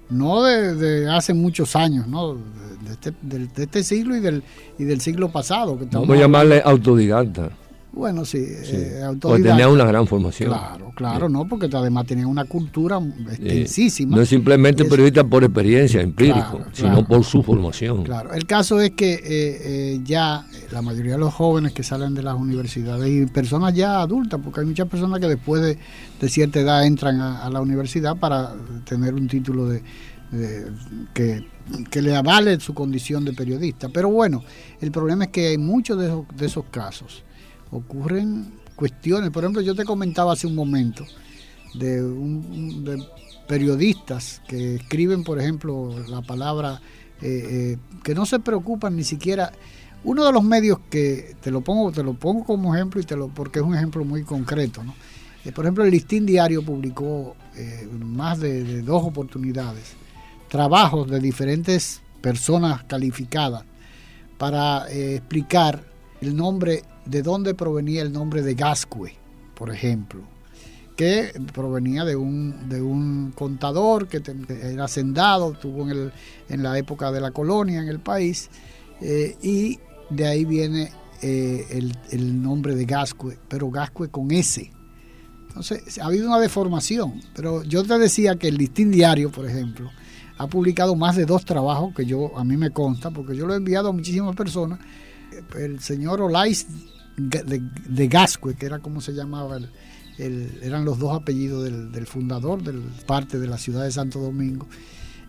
[0.09, 2.35] no de, hace muchos años, ¿no?
[2.35, 4.43] De este, de, este, siglo y del,
[4.77, 5.77] y del siglo pasado.
[5.77, 7.49] Que Vamos a llamarle autodidacta.
[7.95, 10.49] Bueno, sí, eh, tenía una gran formación.
[10.49, 12.99] Claro, claro, no, porque además tenía una cultura
[13.31, 14.17] extensísima.
[14.17, 18.03] No es simplemente periodista por experiencia empírico, sino por su formación.
[18.03, 22.13] Claro, el caso es que eh, eh, ya la mayoría de los jóvenes que salen
[22.13, 25.77] de las universidades y personas ya adultas, porque hay muchas personas que después de,
[26.27, 29.81] cierta edad entran a, la universidad para tener un título de,
[31.13, 31.45] que,
[31.89, 33.87] que, le avale su condición de periodista.
[33.87, 34.43] Pero bueno,
[34.81, 37.24] el problema es que hay muchos de de esos casos
[37.77, 39.31] ocurren cuestiones.
[39.31, 41.05] Por ejemplo, yo te comentaba hace un momento
[41.73, 43.05] de, un,
[43.47, 46.81] periodistas que escriben, por ejemplo, la palabra,
[47.21, 49.51] eh, eh, que no se preocupan ni siquiera.
[50.03, 53.15] Uno de los medios que te lo pongo, te lo pongo como ejemplo y te
[53.15, 54.93] lo, porque es un ejemplo muy concreto, ¿no?
[55.43, 57.35] Eh, por ejemplo, el Listín Diario publicó
[57.99, 59.93] más de, de dos oportunidades
[60.49, 63.63] trabajos de diferentes personas calificadas
[64.37, 65.81] para explicar
[66.19, 69.13] el nombre de dónde provenía el nombre de Gascue,
[69.53, 70.21] por ejemplo,
[70.95, 74.21] que provenía de un, de un contador que,
[74.61, 76.13] era hacendado, tuvo en, el,
[76.49, 78.49] en la época de la colonia en el país,
[79.01, 80.91] eh, y de ahí viene
[81.21, 84.71] eh, el, nombre de Gascue, pero Gascue con S.
[85.47, 89.89] Entonces, ha habido una deformación, pero yo te decía que el Listín Diario, por ejemplo,
[90.37, 93.53] ha publicado más de dos trabajos que yo a mí me consta, porque yo lo
[93.53, 94.79] he enviado a muchísimas personas.
[95.57, 96.67] El señor Olais
[97.17, 99.57] de, Gascue, que era como se llamaba,
[100.17, 104.67] el, eran los dos apellidos del, fundador, del parte de la ciudad de Santo Domingo.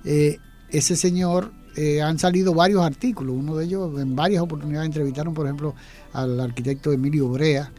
[0.05, 0.39] Eh,
[0.71, 5.47] ese señor, eh, han salido varios artículos, uno de ellos en varias oportunidades entrevistaron, por
[5.47, 5.75] ejemplo,
[6.13, 7.71] al arquitecto Emilio Brea,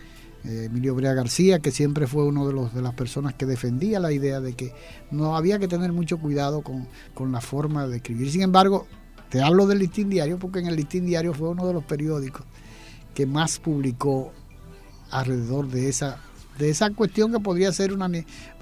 [0.43, 3.99] eh, Emilio Brea García, que siempre fue uno de, los, de las personas que defendía
[3.99, 4.73] la idea de que
[5.11, 8.31] no había que tener mucho cuidado con, con la forma de escribir.
[8.31, 8.87] Sin embargo,
[9.29, 12.45] te hablo del listín diario porque en el listín diario fue uno de los periódicos
[13.17, 14.31] que más publicó
[15.09, 16.19] alrededor de esa
[16.59, 18.11] de esa cuestión que podría ser una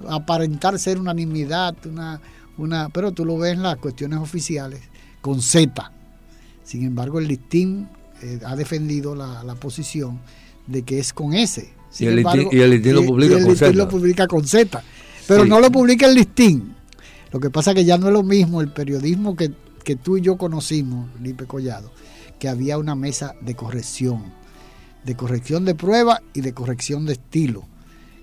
[0.08, 2.22] aparentar ser unanimidad, una,
[2.56, 4.80] una, pero tú lo ves en las cuestiones oficiales
[5.20, 5.92] con Z.
[6.64, 7.86] Sin embargo, el listín
[8.22, 10.20] eh, ha defendido la, posición
[10.66, 11.68] de que es con S.
[11.98, 13.72] y, el listín, lo publica con Z.
[13.74, 14.82] lo publica con Z.
[15.28, 16.74] Pero no lo publica el listín.
[17.30, 19.52] Lo que pasa es que ya no es lo mismo el periodismo que,
[19.84, 21.90] que tú y yo conocimos, Lipe Collado,
[22.38, 24.45] que había una mesa de corrección
[25.06, 27.64] de corrección de prueba y de corrección de estilo,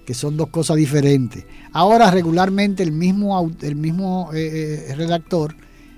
[0.06, 1.46] que son dos cosas diferentes.
[1.72, 5.56] Ahora regularmente el mismo, el mismo eh, eh, redactor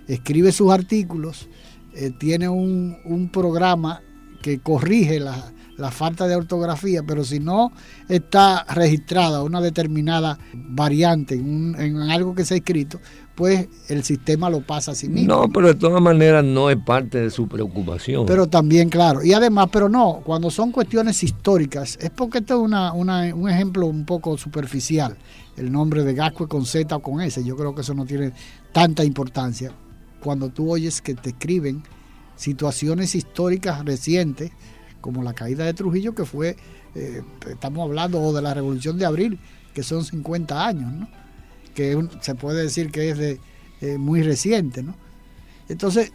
[0.07, 1.49] escribe sus artículos,
[1.95, 4.01] eh, tiene un, un, programa
[4.43, 7.71] que corrige la, la falta de ortografía, pero si no
[8.07, 12.99] está registrada una determinada variante en, en, algo que se ha escrito,
[13.35, 15.35] pues el sistema lo pasa a sí mismo.
[15.35, 18.25] No, pero de todas maneras no es parte de su preocupación.
[18.25, 19.23] Pero también, claro.
[19.23, 23.87] Y además, pero no, cuando son cuestiones históricas, es porque esto es una, un ejemplo
[23.87, 25.17] un poco superficial.
[25.57, 28.31] El nombre de Gascue con Z o con S, yo creo que eso no tiene
[28.71, 29.71] tanta importancia.
[30.21, 31.83] Cuando tú oyes que te escriben
[32.35, 34.51] situaciones históricas recientes,
[35.05, 36.57] como la caída de Trujillo, que fue,
[36.95, 39.37] eh, estamos hablando de la Revolución de Abril,
[39.71, 41.07] que son 50 años, ¿no?
[41.75, 43.39] que se puede decir que es de
[43.81, 44.95] eh, muy reciente, ¿no?
[45.69, 46.11] Entonces,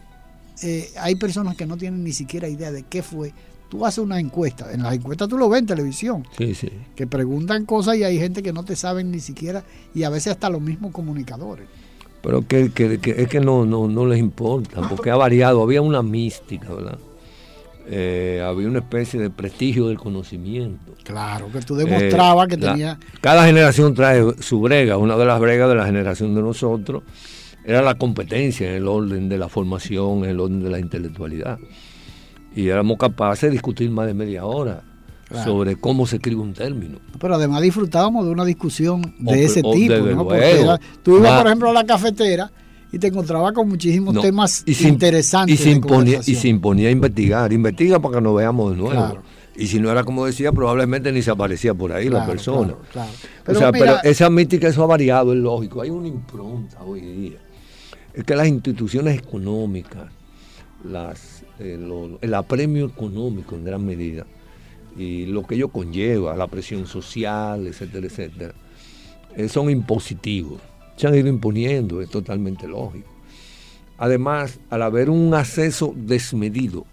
[0.61, 3.33] eh, hay personas que no tienen ni siquiera idea de qué fue.
[3.69, 6.69] Tú haces una encuesta, en las encuestas tú lo ves en televisión, sí, sí.
[6.93, 9.63] que preguntan cosas y hay gente que no te saben ni siquiera,
[9.95, 11.65] y a veces hasta los mismos comunicadores.
[12.21, 16.73] Pero que, es que no, no, no les importa, porque ha variado, había una mística,
[16.73, 16.99] ¿verdad?
[17.87, 20.93] Eh, había una especie de prestigio del conocimiento.
[21.03, 22.97] Claro, que tú demostrabas que tenía...
[23.21, 27.03] cada generación trae su brega, una de las bregas de la generación de nosotros
[27.63, 31.59] era la competencia en el orden de la formación, en el orden de la intelectualidad.
[32.55, 34.83] Y éramos capaces de discutir más de media hora
[35.43, 36.99] sobre cómo se escribe un término.
[37.19, 39.95] Pero además disfrutábamos de una discusión de ese tipo.
[39.95, 40.77] ¿no?
[41.03, 42.51] tú ibas, por ejemplo, a la cafetera
[42.91, 45.59] y te encontrabas con muchísimos temas interesantes.
[45.59, 47.53] Y se, imponía, y se imponía a investigar.
[47.53, 49.17] Investiga para que nos veamos de nuevo.
[49.55, 52.75] Y si no era como decía, probablemente ni se aparecía por ahí la persona.
[53.45, 55.81] Pero, o sea, pero esa mística, eso ha variado, es lógico.
[55.81, 57.37] Hay una impronta hoy día.
[58.13, 60.11] Es que las instituciones económicas,
[60.83, 61.79] las, eh,
[62.21, 64.25] el apremio económico en gran medida,
[64.97, 68.53] y lo que ello conlleva, la presión social, etcétera, etcétera,
[69.35, 70.59] eh, son impositivos.
[71.01, 73.09] Se han ido imponiendo, es totalmente lógico.
[73.97, 76.85] Además, al haber un acceso desmedido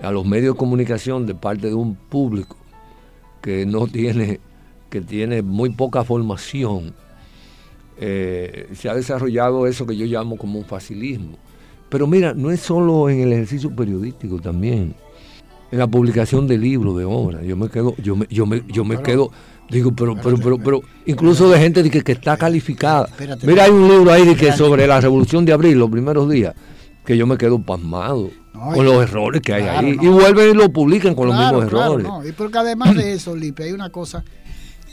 [0.00, 2.56] a los medios de comunicación de parte de un público
[3.42, 4.38] que no tiene,
[4.88, 6.94] que tiene muy poca formación,
[7.96, 11.38] eh, se ha desarrollado eso que yo llamo como un facilismo.
[11.88, 14.94] Pero mira, no es solo en el ejercicio periodístico también
[15.70, 17.44] en la publicación de libros, de obras.
[17.44, 19.32] Yo me quedo, yo me, yo me, yo me quedo,
[19.70, 23.08] digo, pero, pero, pero, pero, incluso de gente que, que está calificada.
[23.42, 26.54] Mira, hay un libro ahí que sobre la revolución de abril, los primeros días,
[27.04, 29.98] que yo me quedo pasmado con los errores que hay ahí.
[30.00, 32.06] Y vuelven y lo publican con los mismos errores.
[32.28, 34.24] Y porque además de eso, Lipe, hay una cosa,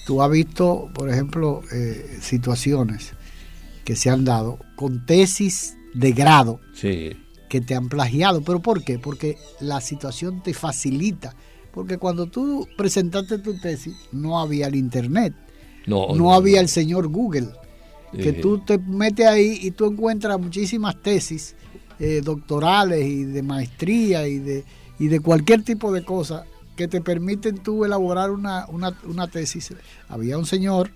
[0.05, 3.13] tú has visto, por ejemplo, eh, situaciones
[3.84, 6.59] que se han dado con tesis de grado.
[6.73, 7.17] Sí
[7.49, 8.41] que te han plagiado.
[8.41, 8.99] ¿Pero por qué?
[8.99, 11.36] Porque la situación te facilita.
[11.76, 15.36] Porque cuando tú presentaste tu tesis, no había el Internet.
[15.86, 17.49] No, no, había el señor Google.
[18.11, 21.53] Que tú te metes ahí y tú encuentras muchísimas tesis
[21.99, 24.63] eh, doctorales y de maestría y de,
[24.97, 26.45] y de cualquier tipo de cosa
[26.78, 29.73] que te permiten tú elaborar una, una, una tesis.
[30.07, 30.91] Había un señor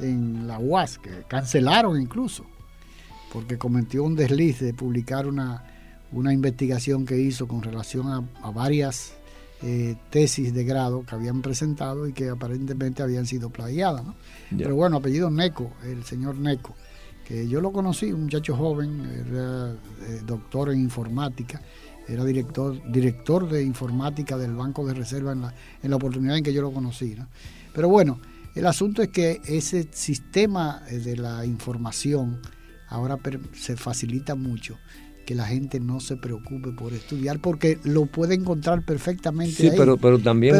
[0.00, 2.46] en la UAS que cancelaron incluso
[3.34, 5.64] porque cometió un desliz de publicar una,
[6.12, 8.06] una investigación que hizo con relación
[8.40, 9.14] a, varias
[9.62, 14.04] eh, tesis de grado que habían presentado y que aparentemente habían sido plagiadas.
[14.04, 14.14] ¿no?
[14.56, 16.74] Pero bueno, apellido Neco, el señor Neco,
[17.24, 21.62] que yo lo conocí, un muchacho joven, era eh, doctor en informática,
[22.06, 26.44] era director, director de informática del Banco de Reserva en la, en la oportunidad en
[26.44, 27.14] que yo lo conocí.
[27.14, 27.28] ¿no?
[27.72, 28.20] Pero bueno,
[28.54, 32.40] el asunto es que ese sistema eh, de la información
[32.88, 33.18] ahora
[33.54, 34.78] se facilita mucho
[35.24, 39.54] que la gente no se preocupe por estudiar porque lo puede encontrar perfectamente.
[39.54, 40.56] Sí, pero, pero también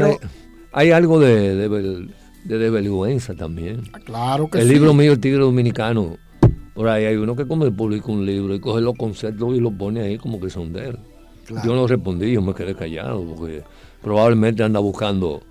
[0.72, 3.82] hay, algo de, de, de, vergüenza también.
[4.04, 6.16] Claro que El libro mío, El Tigre Dominicano,
[6.74, 9.72] por ahí hay uno que como publica un libro y coge los conceptos y los
[9.74, 10.98] pone ahí como que son de él.
[11.64, 13.62] Yo no respondí, yo me quedé callado porque
[14.02, 15.42] probablemente anda buscando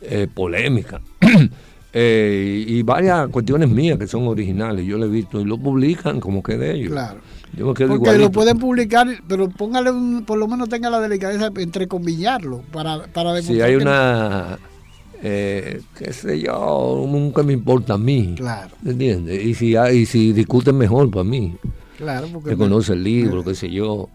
[0.00, 1.00] eh, polémica.
[1.94, 6.20] Eh, y varias cuestiones mías que son originales, yo lo he visto y lo publican
[6.20, 6.92] como que de ellos.
[6.92, 7.20] Claro.
[7.58, 9.90] Porque lo pueden publicar, pero póngale
[10.24, 13.56] por lo menos tenga la delicadeza de entrecomillarlo para, para demostrar.
[13.56, 14.58] Si hay una,
[15.22, 18.34] eh, qué sé yo, nunca me importa a mí.
[18.36, 18.74] Claro.
[18.84, 19.44] ¿Entiendes?
[19.44, 21.54] Y si, y si discuten mejor para mí.
[21.98, 22.50] Claro, porque.
[22.50, 24.08] Que conoce el libro, qué sé yo.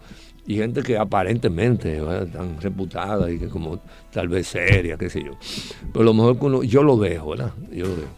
[0.48, 2.00] Y gente que aparentemente
[2.32, 3.80] tan reputada y que como
[4.10, 5.32] tal vez seria, qué sé yo.
[5.92, 7.52] Pero lo mejor que uno, yo lo dejo, ¿verdad?
[7.70, 8.08] Yo lo dejo.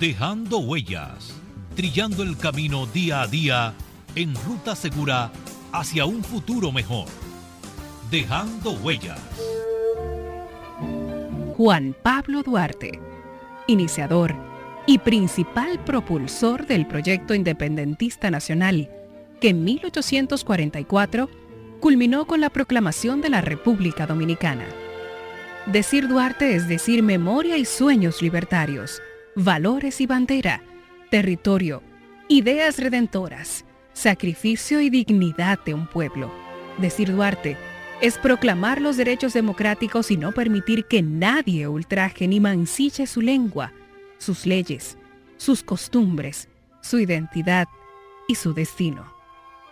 [0.00, 1.38] Dejando huellas
[1.78, 3.72] trillando el camino día a día
[4.16, 5.30] en ruta segura
[5.70, 7.06] hacia un futuro mejor.
[8.10, 9.20] Dejando huellas.
[11.56, 12.98] Juan Pablo Duarte,
[13.68, 14.34] iniciador
[14.88, 18.90] y principal propulsor del proyecto independentista nacional,
[19.40, 21.28] que en 1844
[21.80, 24.66] culminó con la proclamación de la República Dominicana.
[25.66, 29.02] Decir Duarte es decir memoria y sueños libertarios,
[29.34, 30.62] valores y bandera,
[31.10, 31.82] territorio,
[32.28, 36.30] ideas redentoras, sacrificio y dignidad de un pueblo.
[36.78, 37.56] Decir Duarte
[38.00, 43.72] es proclamar los derechos democráticos y no permitir que nadie ultraje ni mancille su lengua,
[44.18, 44.96] sus leyes,
[45.36, 46.48] sus costumbres,
[46.80, 47.68] su identidad
[48.28, 49.17] y su destino.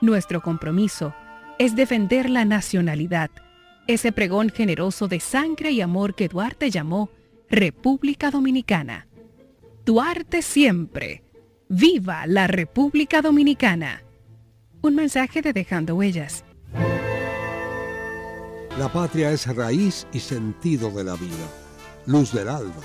[0.01, 1.14] Nuestro compromiso
[1.59, 3.30] es defender la nacionalidad,
[3.86, 7.09] ese pregón generoso de sangre y amor que Duarte llamó
[7.49, 9.07] República Dominicana.
[9.84, 11.22] Duarte siempre
[11.68, 14.03] ¡Viva la República Dominicana!
[14.82, 16.44] Un mensaje de Dejando Huellas.
[18.78, 21.49] La patria es raíz y sentido de la vida,
[22.07, 22.82] luz del alba,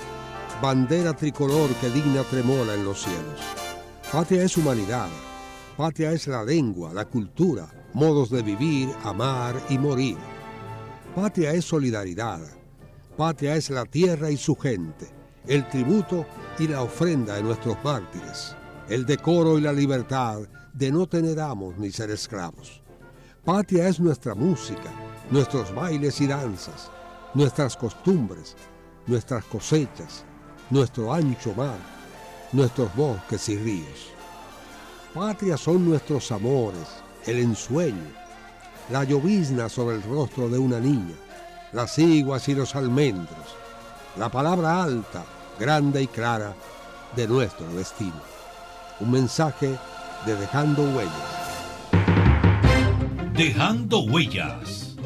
[0.62, 3.40] bandera tricolor que digna tremola en los cielos.
[4.10, 5.08] Patria es humanidad,
[5.82, 10.16] patria es la lengua, la cultura, modos de vivir, amar y morir.
[11.12, 12.38] Patria es solidaridad.
[13.16, 15.10] Patria es la tierra y su gente,
[15.44, 16.24] el tributo
[16.60, 18.54] y la ofrenda de nuestros mártires,
[18.88, 22.80] el decoro y la libertad de no tener amos ni ser esclavos.
[23.44, 24.92] Patria es nuestra música,
[25.32, 26.92] nuestros bailes y danzas,
[27.34, 28.54] nuestras costumbres,
[29.08, 30.24] nuestras cosechas,
[30.70, 31.78] nuestro ancho mar,
[32.52, 34.11] nuestros bosques y ríos.
[35.14, 38.08] Patria son nuestros amores, el ensueño,
[38.90, 41.14] la llovizna sobre el rostro de una niña,
[41.72, 43.56] las iguas y los almendros,
[44.16, 45.24] la palabra alta,
[45.60, 46.54] grande y clara
[47.14, 48.22] de nuestro destino.
[49.00, 49.76] Un mensaje
[50.24, 51.12] de Dejando Huellas.
[53.34, 54.96] Dejando Huellas.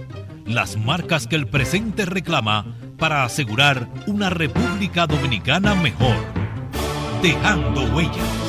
[0.44, 6.16] Las marcas que el presente reclama para asegurar una República Dominicana mejor.
[7.22, 8.45] Dejando Huellas.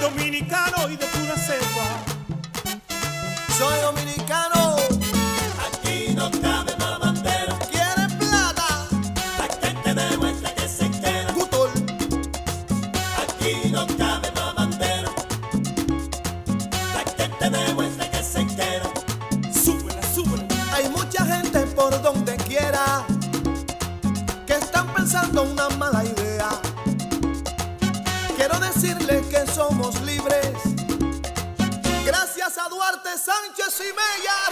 [0.00, 1.86] Dominicano y de pura cepa.
[3.56, 4.77] Soy dominicano
[33.80, 34.47] y Mella,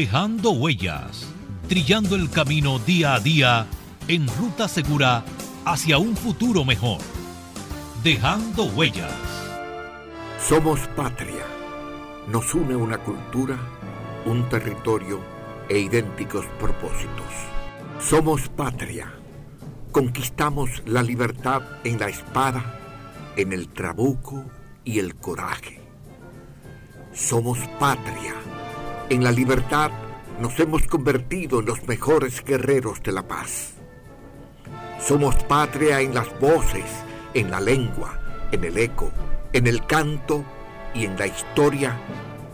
[0.00, 1.26] Dejando huellas,
[1.68, 3.66] trillando el camino día a día
[4.06, 5.24] en ruta segura
[5.64, 7.00] hacia un futuro mejor.
[8.04, 9.10] Dejando huellas.
[10.40, 11.44] Somos patria.
[12.28, 13.58] Nos une una cultura,
[14.24, 15.18] un territorio
[15.68, 17.32] e idénticos propósitos.
[17.98, 19.12] Somos patria.
[19.90, 22.62] Conquistamos la libertad en la espada,
[23.34, 24.44] en el trabuco
[24.84, 25.80] y el coraje.
[27.12, 28.36] Somos patria.
[29.10, 29.90] En la libertad
[30.38, 33.72] nos hemos convertido en los mejores guerreros de la paz.
[35.00, 36.84] Somos patria en las voces,
[37.32, 38.20] en la lengua,
[38.52, 39.10] en el eco,
[39.54, 40.44] en el canto
[40.92, 41.98] y en la historia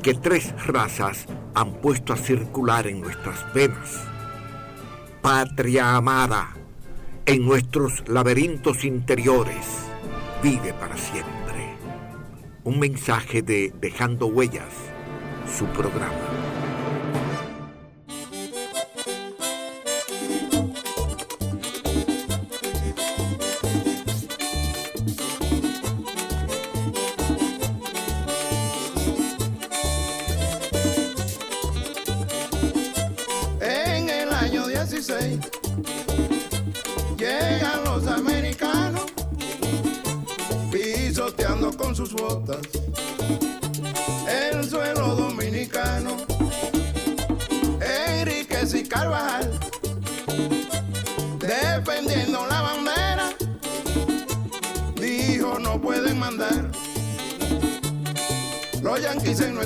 [0.01, 4.05] que tres razas han puesto a circular en nuestras venas.
[5.23, 6.55] Patria amada,
[7.27, 9.67] en nuestros laberintos interiores,
[10.41, 11.33] vive para siempre.
[12.63, 14.94] Un mensaje de Dejando Huellas,
[15.47, 16.64] su programa.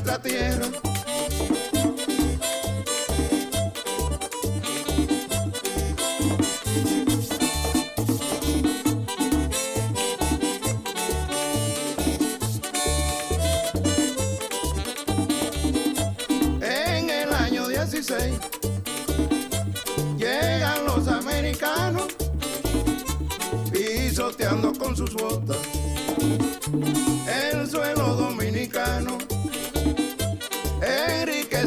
[0.09, 0.78] Nuestra tierra.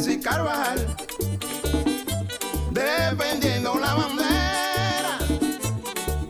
[0.07, 0.95] Y Carvajal
[2.71, 5.19] defendiendo la bandera.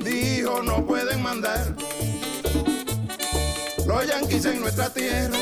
[0.03, 1.73] Dijo no pueden mandar
[3.87, 5.37] los yanquis en nuestra tierra.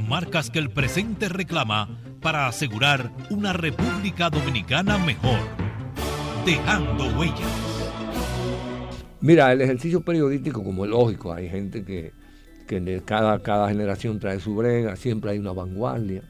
[0.00, 5.38] Marcas que el presente reclama para asegurar una República Dominicana mejor.
[6.44, 7.68] Dejando huellas.
[9.20, 12.12] Mira, el ejercicio periodístico, como es lógico, hay gente que,
[12.66, 16.22] que cada, cada generación trae su brega, siempre hay una vanguardia.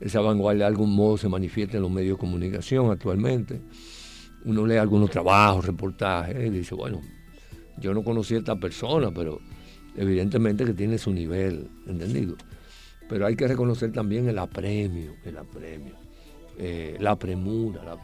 [0.00, 3.60] Esa vanguardia de algún modo se manifiesta en los medios de comunicación actualmente.
[4.44, 7.00] Uno lee algunos trabajos, reportajes, y dice, bueno,
[7.78, 9.40] yo no conocí a esta persona, pero
[9.96, 12.36] evidentemente que tiene su nivel, ¿entendido?
[13.08, 15.94] Pero hay que reconocer también el apremio, el apremio,
[16.58, 17.96] eh, la premura,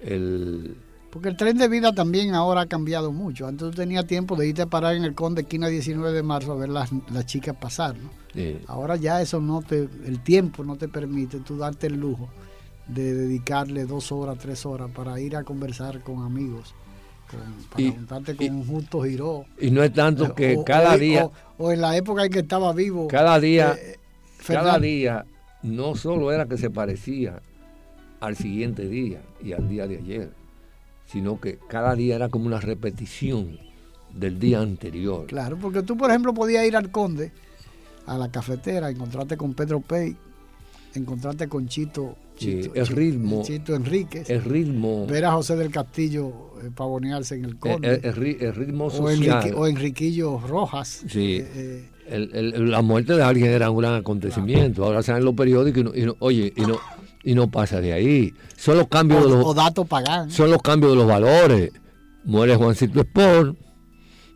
[0.00, 0.76] el...
[1.10, 3.46] Porque el tren de vida también ahora ha cambiado mucho.
[3.46, 6.52] Antes tú tenías tiempo de irte a parar en el Conde esquina 19 de marzo
[6.52, 6.90] a ver las,
[7.26, 8.10] chicas pasar, ¿no?
[8.66, 12.28] Ahora ya eso no te, el tiempo no te permite tú darte el lujo
[12.88, 16.74] de dedicarle dos horas, tres horas para ir a conversar con amigos
[17.30, 19.44] para y, juntarte con un Justo Giró.
[19.60, 21.28] Y no es tanto que cada día.
[21.58, 23.08] O, en la época en que estaba vivo.
[23.08, 23.76] Cada día.
[23.78, 23.98] Eh,
[24.46, 25.24] cada día
[25.62, 27.40] no solo era que se parecía
[28.20, 30.32] al siguiente día y al día de ayer,
[31.06, 33.58] sino que cada día era como una repetición
[34.12, 35.26] del día anterior.
[35.26, 37.32] Claro, porque tú, por ejemplo, podías ir al Conde,
[38.06, 40.16] a la cafetera, encontrarte con Pedro Pey,
[40.94, 46.70] encontrarte con Chito, el ritmo, Chito Enríquez, el ritmo, ver a José del Castillo eh,
[46.74, 48.00] pavonearse en el conde.
[48.02, 49.52] El, el, ritmo social.
[49.54, 51.04] O, Enriquillo Rojas.
[51.08, 51.44] Sí.
[52.08, 54.84] la muerte de alguien era un gran acontecimiento.
[54.84, 56.78] Ahora salen los periódicos y, no, oye, y no,
[57.22, 58.34] y no pasa de ahí.
[58.56, 59.44] Son los cambios de los.
[59.44, 59.86] O datos.
[60.28, 61.72] Son los cambios de los valores.
[62.24, 63.56] Muere Juancito Sport.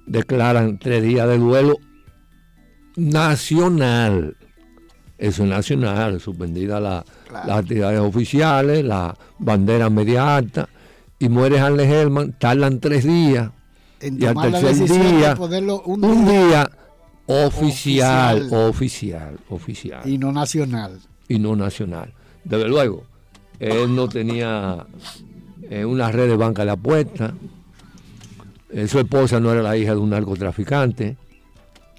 [0.07, 1.78] Declaran tres días de duelo
[2.96, 4.36] nacional.
[5.18, 10.68] Eso es nacional, suspendida la, las actividades oficiales, la bandera media alta,
[11.18, 13.51] y muere Harley Herman, tardan tres días,
[14.01, 15.37] y al tercer día,
[15.85, 16.70] un, día,
[17.26, 21.01] oficial, oficial, oficial, Y no nacional.
[21.26, 22.12] Y no nacional.
[22.45, 23.05] Desde luego,
[23.59, 24.87] él no tenía
[25.68, 27.33] eh, una red de banca de apuestas,
[28.70, 31.16] eh, su esposa no era la hija de un narcotraficante.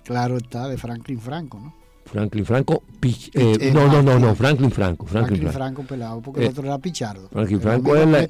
[0.03, 1.78] Claro está, de Franklin Franco, ¿no?
[2.11, 5.05] Franklin Franco, eh, eh, no, no, no, no, Franklin Franco.
[5.05, 5.83] Franklin, Franco.
[5.83, 7.29] pelado, porque el eh, otro era Pichardo.
[7.29, 8.29] Franklin Franco es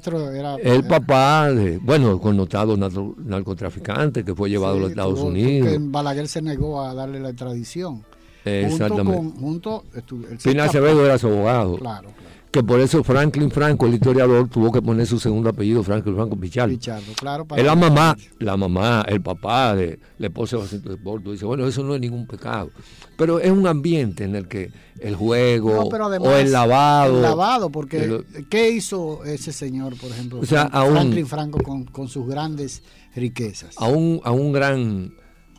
[0.62, 5.76] el, papá de, bueno, connotado narcotraficante que fue llevado a los Estados Unidos.
[5.80, 8.04] Balaguer se negó a darle la extradición.
[8.44, 9.40] Exactamente.
[9.40, 11.76] Junto con, Acevedo era su abogado.
[11.76, 15.84] Claro, claro que por eso Franklin Franco, el historiador, tuvo que poner su segundo apellido,
[15.84, 16.74] Franklin Franco Pichardo.
[16.74, 17.46] Pichardo, claro.
[17.56, 21.30] Es la mamá, la mamá, el papá de la esposa de Jacinto de Porto.
[21.30, 22.70] Dice, bueno, eso no es ningún pecado.
[23.16, 27.16] Pero es un ambiente en el que el juego o el lavado.
[27.16, 30.42] El lavado, porque ¿qué hizo ese señor, por ejemplo?
[30.42, 32.82] Franklin Franco con, sus grandes
[33.14, 33.76] riquezas.
[33.78, 35.12] A un, a un gran,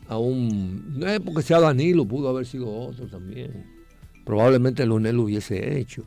[0.08, 3.66] a un, no es porque sea Danilo, pudo haber sido otro también.
[4.26, 6.04] Probablemente Leonel lo hubiese hecho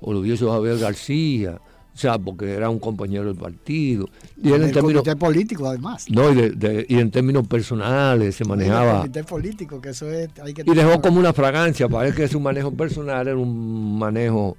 [0.00, 1.60] o lo hubiese Javier García,
[1.94, 4.08] o sea, porque era un compañero del partido.
[4.42, 6.06] Y en términos político, además.
[6.08, 9.06] No, y, en términos personales se manejaba.
[9.12, 10.28] El político, que eso es.
[10.46, 14.56] y dejó como una fragancia, parece que su manejo personal era un manejo.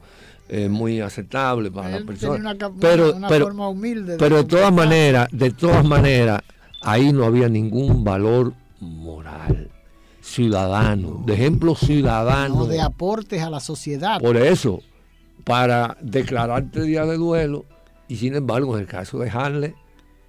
[0.53, 2.53] Eh, muy aceptable para la persona.
[2.77, 6.41] pero, pero, forma humilde pero de todas maneras, de todas maneras,
[6.81, 9.69] ahí no había ningún valor moral
[10.21, 12.65] ciudadano, de ejemplo ciudadano.
[12.65, 14.19] de aportes a la sociedad.
[14.19, 14.81] Por eso,
[15.43, 17.65] para declararte día de duelo
[18.07, 19.73] y sin embargo en el caso de Harley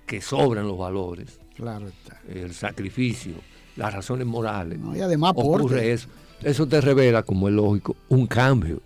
[0.07, 2.21] que sobran los valores claro está.
[2.29, 3.35] el sacrificio
[3.77, 6.09] las razones morales y además ocurre eso.
[6.43, 8.83] Eso te revela como es lógico un cambio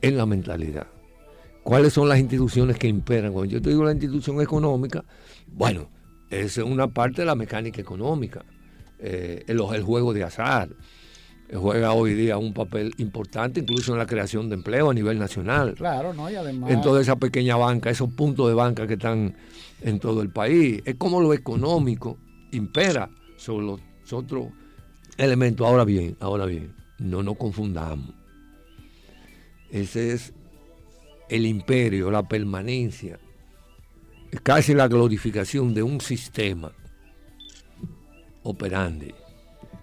[0.00, 0.86] en la mentalidad.
[1.62, 5.04] Cuáles son las instituciones que imperan cuando yo te digo la institución económica
[5.46, 5.88] bueno
[6.30, 8.44] es una parte de la mecánica económica
[8.98, 10.68] eh, el juego de azar
[11.54, 15.74] juega hoy día un papel importante incluso en la creación de empleo a nivel nacional.
[15.74, 16.30] Claro, ¿no?
[16.30, 16.70] Y además...
[16.70, 19.36] En toda esa pequeña banca, esos puntos de banca que están
[19.80, 20.82] en todo el país.
[20.84, 22.18] Es como lo económico
[22.52, 23.80] impera sobre los
[24.12, 24.48] otros
[25.16, 25.66] elementos.
[25.66, 28.14] Ahora bien, ahora bien, no nos confundamos.
[29.70, 30.32] Ese es
[31.28, 33.18] el imperio, la permanencia,
[34.42, 36.72] casi la glorificación de un sistema
[38.42, 39.14] operante,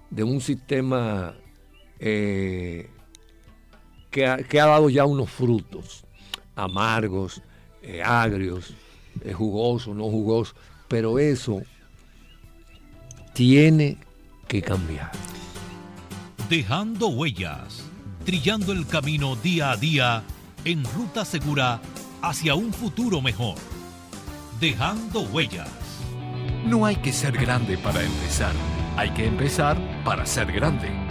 [0.09, 1.35] de un sistema
[1.99, 2.89] eh,
[4.11, 6.05] que, ha, dado ya unos frutos
[6.55, 7.41] amargos,
[7.81, 8.73] eh, agrios,
[9.23, 10.55] eh, jugosos, no jugosos,
[10.87, 11.61] pero eso
[13.33, 13.97] tiene
[14.47, 15.11] que cambiar.
[16.49, 17.83] Dejando huellas,
[18.25, 20.23] trillando el camino día a día
[20.65, 21.81] en ruta segura
[22.21, 23.55] hacia un futuro mejor.
[24.59, 25.69] Dejando huellas.
[26.65, 28.53] No hay que ser grande para empezar,
[28.95, 31.02] hay que empezar para ser grande.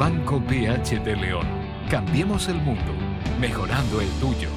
[0.00, 1.46] Banco BH de León.
[1.90, 2.90] Cambiemos el mundo,
[3.38, 4.48] mejorando el tuyo.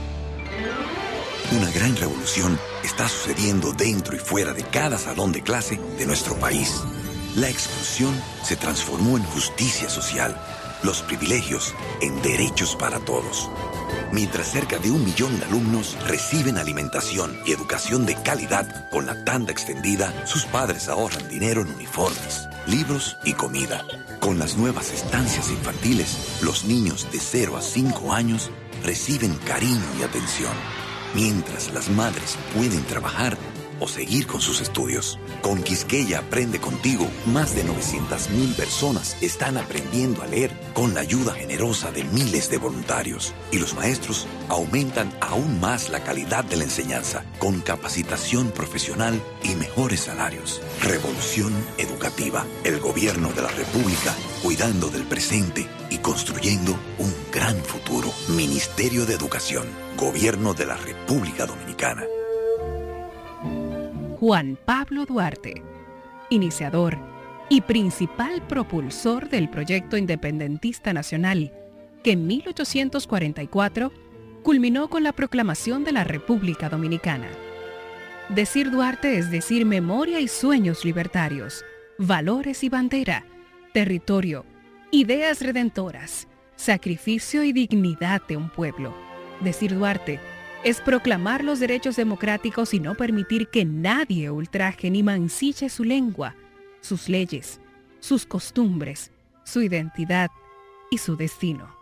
[1.52, 6.38] Una gran revolución está sucediendo dentro y fuera de cada salón de clase de nuestro
[6.38, 6.82] país.
[7.36, 10.34] La exclusión se transformó en justicia social,
[10.82, 13.50] los privilegios en derechos para todos.
[14.14, 19.26] Mientras cerca de un millón de alumnos reciben alimentación y educación de calidad con la
[19.26, 23.86] tanda extendida, sus padres ahorran dinero en uniformes, libros y comida.
[24.20, 28.52] Con las nuevas estancias infantiles, los niños de 0 a 5 años
[28.84, 30.54] reciben cariño y atención,
[31.14, 33.38] mientras las madres pueden trabajar
[33.84, 35.20] o seguir con sus estudios.
[35.42, 41.34] Con Quisqueya Aprende Contigo, más de 900.000 personas están aprendiendo a leer con la ayuda
[41.34, 43.34] generosa de miles de voluntarios.
[43.52, 49.56] Y los maestros aumentan aún más la calidad de la enseñanza con capacitación profesional y
[49.56, 50.62] mejores salarios.
[50.82, 52.46] Revolución Educativa.
[52.64, 58.10] El gobierno de la República cuidando del presente y construyendo un gran futuro.
[58.30, 59.68] Ministerio de Educación.
[59.98, 62.04] Gobierno de la República Dominicana.
[64.26, 65.62] Juan Pablo Duarte,
[66.30, 66.98] iniciador
[67.50, 71.52] y principal propulsor del proyecto independentista nacional,
[72.06, 73.92] que en 1844
[74.42, 77.28] culminó con la proclamación de la República Dominicana.
[78.30, 81.66] Decir Duarte es decir memoria y sueños libertarios,
[81.98, 83.26] valores y bandera,
[83.74, 84.46] territorio,
[84.90, 88.96] ideas redentoras, sacrificio y dignidad de un pueblo.
[89.42, 90.22] Decir Duarte
[90.64, 96.36] es proclamar los derechos democráticos y no permitir que nadie ultraje ni mancille su lengua,
[96.80, 97.60] sus leyes,
[98.00, 99.12] sus costumbres,
[99.44, 100.32] su identidad
[100.90, 101.76] y su destino.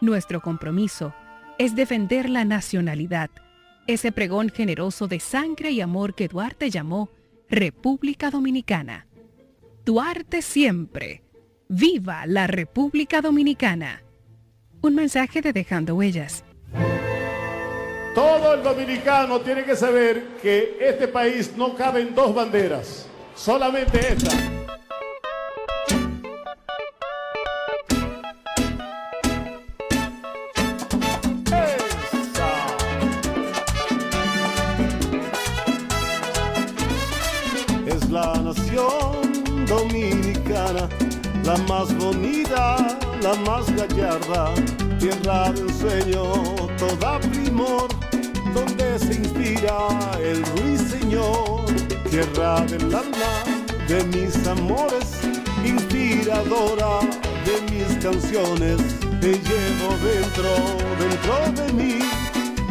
[0.00, 1.14] Nuestro compromiso
[1.58, 3.30] es defender la nacionalidad,
[3.86, 7.10] ese pregón generoso de sangre y amor que Duarte llamó
[7.48, 9.06] República Dominicana.
[9.86, 11.22] Duarte siempre.
[11.70, 14.02] ¡Viva la República Dominicana!
[14.82, 16.44] Un mensaje de Dejando Huellas.
[18.14, 23.06] Todo el dominicano tiene que saber que este país no cabe en dos banderas,
[23.36, 24.30] solamente esta.
[37.86, 40.88] Es la nación dominicana,
[41.44, 42.76] la más bonita,
[43.22, 44.54] la más gallarda,
[44.98, 46.24] tierra del sueño,
[46.76, 47.88] toda primor
[48.52, 49.88] donde se inspira
[50.20, 51.64] el ruiseñor,
[52.10, 53.34] tierra del alma
[53.86, 55.20] de mis amores,
[55.64, 57.00] inspiradora
[57.46, 58.78] de mis canciones,
[59.20, 60.50] te llevo dentro,
[60.98, 61.98] dentro de mí,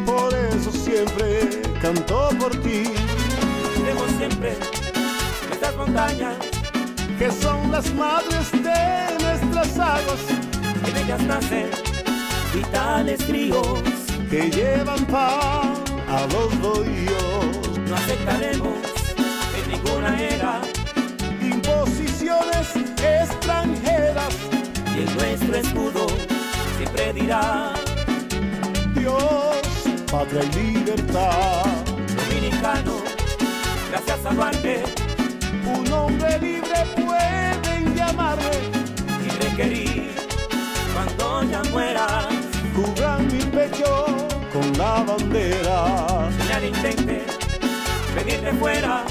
[0.05, 2.83] por eso siempre canto por ti.
[3.75, 4.57] Tenemos siempre
[5.51, 6.35] estas montañas
[7.17, 10.19] que son las madres de nuestras aguas,
[10.85, 11.86] en ellas nacen
[12.57, 13.83] vitales ríos
[14.29, 15.79] que llevan paz
[16.09, 17.79] a los bohíos.
[17.87, 18.77] No aceptaremos
[19.57, 20.61] en ninguna era
[21.41, 24.33] imposiciones extranjeras.
[24.95, 26.07] Y en nuestro escudo
[26.77, 27.73] siempre dirá
[28.95, 29.57] Dios,
[30.11, 31.63] patria y libertad.
[32.17, 32.95] Dominicano,
[33.91, 34.83] gracias a Duarte,
[35.75, 38.57] un hombre libre pueden llamarme
[39.25, 40.11] y requerir
[40.93, 42.27] cuando ya muera
[42.77, 44.05] cubran mi pecho
[44.53, 46.29] con la bandera.
[46.37, 47.25] Señal intente
[48.15, 49.03] venir de fuera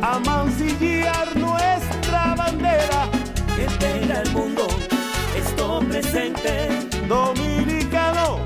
[0.00, 3.08] a mancillar nuestra bandera.
[3.56, 4.66] Que tenga el mundo
[5.36, 6.68] esto presente.
[7.08, 8.38] Dominicano,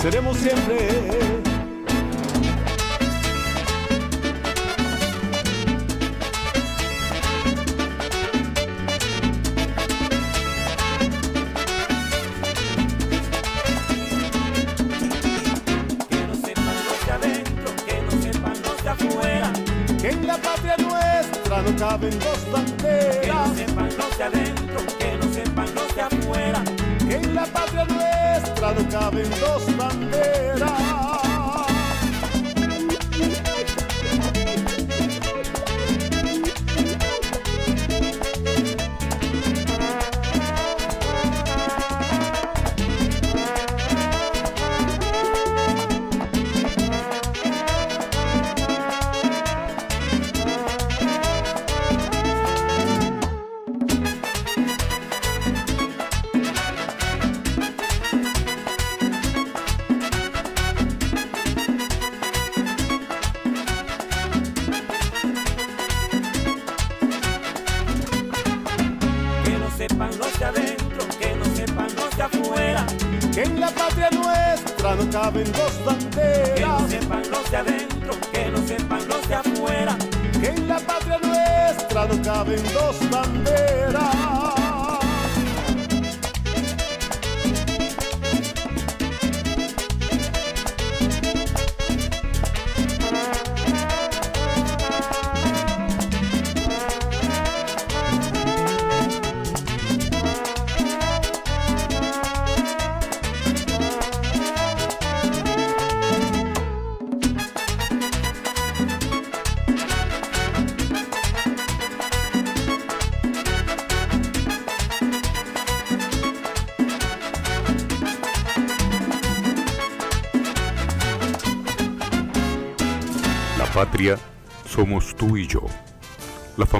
[0.00, 1.51] seremos siempre.
[22.10, 23.16] Dos banderas.
[23.20, 26.64] Que no sepan los de adentro, que no sepan los de afuera.
[27.06, 29.61] Que en la patria nuestra no caben dos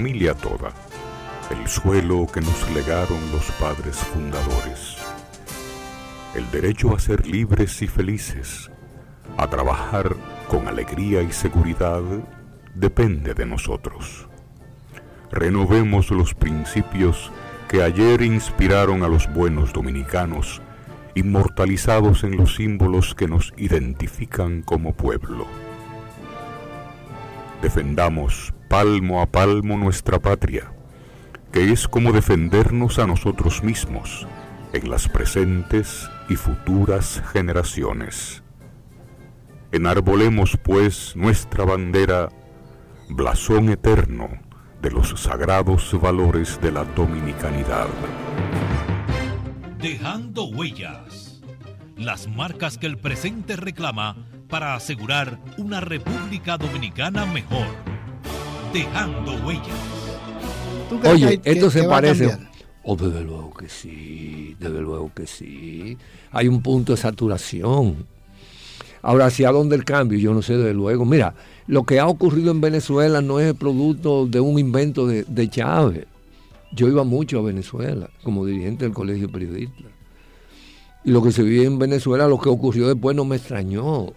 [0.03, 0.73] familia toda,
[1.49, 4.97] el suelo que nos legaron los padres fundadores,
[6.35, 8.69] el derecho a ser libres y felices,
[9.37, 10.17] a trabajar
[10.49, 12.03] con alegría y seguridad,
[12.75, 14.29] depende de nosotros.
[15.31, 17.31] Renovemos los principios
[17.69, 20.61] que ayer inspiraron a los buenos dominicanos,
[21.15, 25.47] inmortalizados en los símbolos que nos identifican como pueblo
[27.63, 30.73] Defendamos palmo a palmo nuestra patria,
[31.53, 34.27] que es como defendernos a nosotros mismos
[34.73, 38.43] en las presentes y futuras generaciones.
[39.73, 42.31] Enarbolemos pues nuestra bandera,
[43.11, 44.31] blasón eterno
[44.81, 47.89] de los sagrados valores de la dominicanidad.
[49.81, 51.43] Dejando huellas,
[51.99, 54.17] las marcas que el presente reclama
[54.49, 57.92] para asegurar una República Dominicana mejor.
[58.73, 60.03] Dejando huellas.
[61.05, 62.37] Oye, esto se parece.
[62.85, 65.97] Oh, desde luego que sí, desde luego que sí.
[66.33, 68.07] Hay un punto de saturación.
[69.03, 70.19] Ahora, ¿hacia dónde el cambio?
[70.19, 71.05] Yo no sé, desde luego.
[71.05, 71.35] Mira,
[71.67, 76.07] lo que ha ocurrido en Venezuela no es el producto de un invento de, Chávez.
[76.73, 79.87] Yo iba mucho a Venezuela como dirigente del Colegio de Periodistas.
[81.05, 84.13] Y lo que se vive en Venezuela, lo que ocurrió después no me extrañó.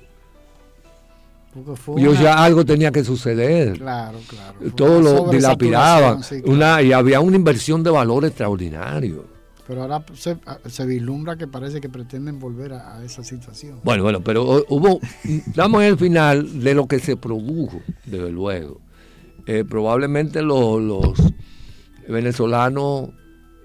[1.97, 3.77] Yo ya algo tenía que suceder.
[3.77, 4.59] Claro, claro.
[4.75, 6.21] Todo lo dilapidaban.
[6.45, 9.25] Una, y había una inversión de valor extraordinario.
[9.67, 13.79] Pero ahora se, vislumbra que parece que pretenden volver a, esa situación.
[13.83, 18.81] Bueno, bueno, pero hubo, estamos en el final de lo que se produjo, desde luego.
[19.47, 21.15] Eh, probablemente los,
[22.07, 23.09] venezolanos,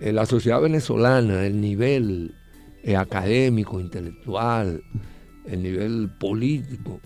[0.01, 2.35] eh, la sociedad venezolana, el nivel
[2.83, 4.83] eh, académico, intelectual,
[5.45, 7.01] el nivel político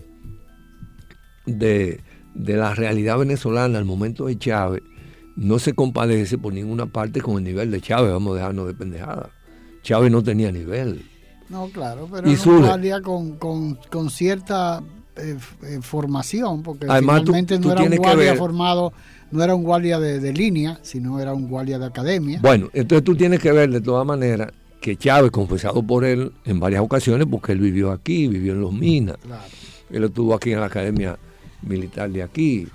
[1.45, 2.01] de,
[2.33, 4.83] de la realidad venezolana al momento de Chávez,
[5.35, 8.73] no se compadece por ninguna parte con el nivel de Chávez, vamos a dejarnos de
[8.73, 9.29] pendejada.
[9.83, 11.05] Chávez no tenía nivel.
[11.49, 12.35] No, claro, pero y
[13.03, 14.81] con, con, cierta
[15.15, 18.93] eh, eh, formación, porque finalmente no era un guardia formado,
[19.31, 22.39] no era un guardia de, línea, sino era un guardia de academia.
[22.41, 26.59] Bueno, entonces tú tienes que ver de todas maneras que Chávez, confesado por él en
[26.59, 29.17] varias ocasiones, porque él vivió aquí, vivió en Los Minas,
[29.91, 31.19] él estuvo aquí en la academia
[31.61, 32.67] militar de aquí.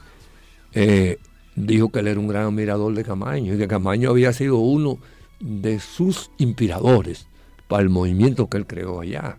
[0.73, 1.19] Eh,
[1.55, 4.99] dijo que él era un gran admirador de Camaño y que Camaño había sido uno
[5.41, 7.27] de sus inspiradores
[7.69, 9.39] para el movimiento que él creó allá.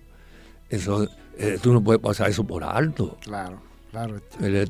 [0.69, 3.17] Eso, eh, tú no puedes pasar eso por alto.
[3.21, 3.61] Claro,
[3.91, 4.21] claro.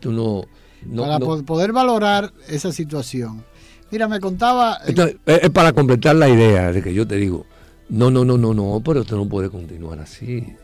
[0.04, 3.44] no, para poder valorar esa situación.
[3.92, 4.78] Mira, me contaba...
[4.88, 7.46] Eh, es para completar la idea de que yo te digo,
[7.90, 10.56] no, no, no, no, no, pero esto no puede continuar así.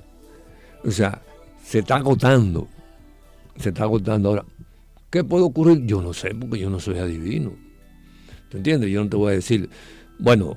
[0.83, 1.21] O sea,
[1.63, 2.67] se está agotando.
[3.59, 4.45] Se está agotando ahora.
[5.09, 5.85] ¿Qué puede ocurrir?
[5.85, 7.53] Yo no sé, porque yo no soy adivino.
[8.49, 8.89] ¿Te entiendes?
[8.91, 9.69] Yo no te voy a decir,
[10.19, 10.55] bueno,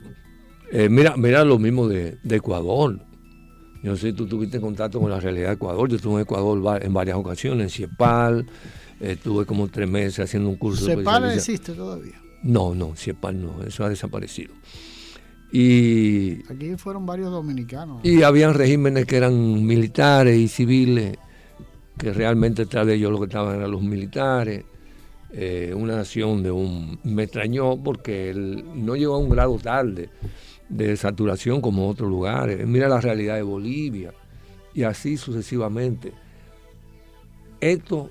[0.72, 2.98] eh, mira, mira lo mismo de, Ecuador.
[3.82, 5.88] Yo no sé si tú tuviste contacto con la realidad de Ecuador.
[5.88, 8.46] Yo estuve en Ecuador en varias ocasiones, en CIEPAL.
[9.00, 12.20] estuve como tres meses haciendo un curso de ¿CIEPAL existe todavía?
[12.42, 14.54] No, no, CIEPAL no, eso ha desaparecido.
[15.52, 18.04] Y, Aquí fueron varios dominicanos.
[18.04, 21.18] Y habían regímenes que eran militares y civiles
[22.00, 24.64] que realmente detrás de ellos lo que estaban eran los militares.
[25.32, 26.98] Eh, una nación de un...
[27.04, 30.08] Me extrañó porque él no llegó a un grado tal
[30.68, 32.66] de, saturación como otros lugares.
[32.66, 34.12] Mira la realidad de Bolivia
[34.74, 36.12] y así sucesivamente.
[37.60, 38.08] Esto,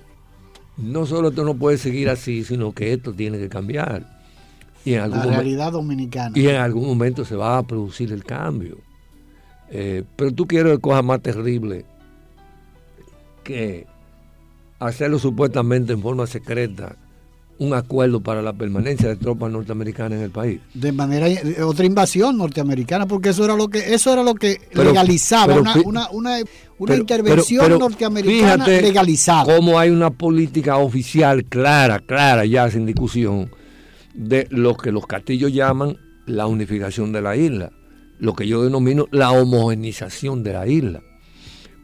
[0.76, 4.20] no solo esto no puede seguir así, sino que esto tiene que cambiar.
[4.84, 6.38] Y en la realidad dominicana.
[6.38, 8.78] Y en algún momento se va a producir el cambio.
[9.68, 11.84] Eh, pero tú quieres cosas más terribles
[13.42, 13.86] que
[14.78, 16.96] hacerlo supuestamente en forma secreta
[17.60, 20.60] un acuerdo para la permanencia de tropas norteamericanas en el país.
[20.72, 21.26] De manera
[21.62, 25.76] otra invasión norteamericana, porque eso era lo que eso era lo que legalizaba una,
[26.10, 26.38] una,
[26.78, 29.54] una, intervención norteamericana legalizada.
[29.54, 33.50] Cómo hay una política oficial clara, clara, ya sin discusión,
[34.14, 37.72] de lo que los castillos llaman la unificación de la isla,
[38.18, 41.02] lo que yo denomino la homogenización de la isla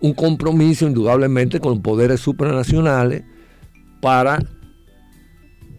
[0.00, 3.24] un compromiso indudablemente con poderes supranacionales
[4.00, 4.38] para,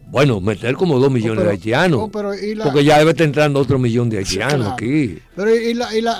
[0.09, 2.09] bueno, meter como dos millones de haitianos.
[2.09, 5.19] porque ya debe estar entrando otro millón de haitianos aquí.
[5.35, 6.19] Pero y la,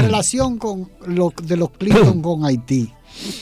[0.00, 2.92] relación con lo, de los Clinton con Haití.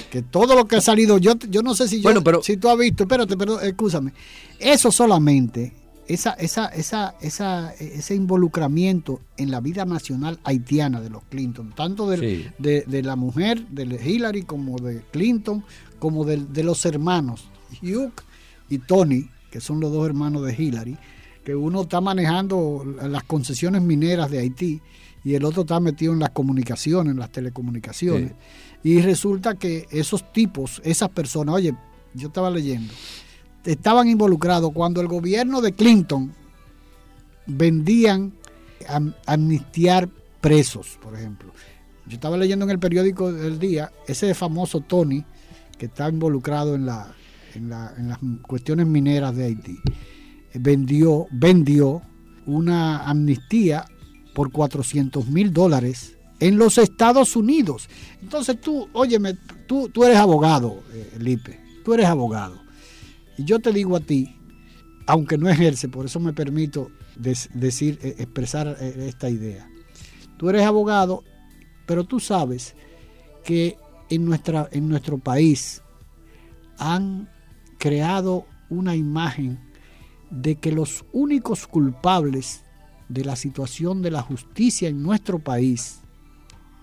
[0.09, 2.11] Que todo lo que ha salido, yo, yo no sé si, yo,
[2.43, 4.13] si tú has visto, espérate, pero escúchame,
[4.61, 11.23] eso solamente esa, esa, esa, esa, ese involucramiento en la vida nacional haitiana de los
[11.25, 15.65] Clinton, tanto de, de, la mujer, de Hillary, como de Clinton,
[15.99, 17.49] como de, los hermanos
[17.83, 18.13] Hugh
[18.69, 20.99] y Tony, que son los dos hermanos de Hillary,
[21.45, 24.81] que uno está manejando las concesiones mineras de Haití
[25.25, 28.33] y el otro está metido en las comunicaciones, en las telecomunicaciones.
[28.83, 31.75] Y resulta que esos tipos, esas personas, oye,
[32.13, 32.93] yo estaba leyendo,
[33.65, 36.33] estaban involucrados cuando el gobierno de Clinton
[37.47, 38.33] vendían
[39.27, 40.09] amnistiar
[40.41, 41.53] presos, por ejemplo.
[42.07, 45.25] Yo estaba leyendo en el periódico del día ese famoso Tony
[45.79, 46.89] que está involucrado en
[47.55, 49.79] en, las cuestiones mineras de Haití,
[50.55, 52.03] vendió, vendió
[52.47, 53.87] una amnistía
[54.35, 57.89] por 400 mil dólares en los Estados Unidos.
[58.21, 59.35] Entonces tú, óyeme,
[59.67, 62.64] tú, tú eres abogado, eh, Lipe, tú eres abogado.
[63.37, 64.37] Y yo te digo a ti,
[65.07, 69.69] aunque no ejerce, por eso me permito decir, eh, expresar eh, esta idea.
[70.39, 71.23] Tú eres abogado,
[71.87, 72.75] pero tú sabes
[73.45, 73.77] que
[74.09, 75.83] en, nuestra, en nuestro país
[76.79, 77.29] han
[77.79, 79.59] creado una imagen
[80.31, 82.65] de que los únicos culpables
[83.09, 86.01] de la situación de la justicia en nuestro país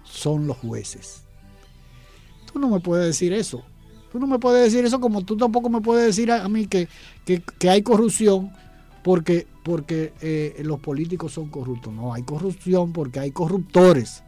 [0.04, 1.24] son los jueces.
[2.52, 3.64] Tú no me puedes decir eso.
[4.12, 6.88] Tú no me puedes decir eso como tú tampoco me puedes decir a, mí que,
[7.70, 8.52] hay corrupción
[9.04, 11.94] porque, porque eh, los políticos son corruptos.
[11.94, 14.24] No, hay corrupción porque hay corruptores.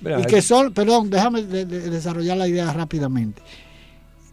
[0.00, 3.42] y que son, perdón, déjame desarrollar la idea rápidamente.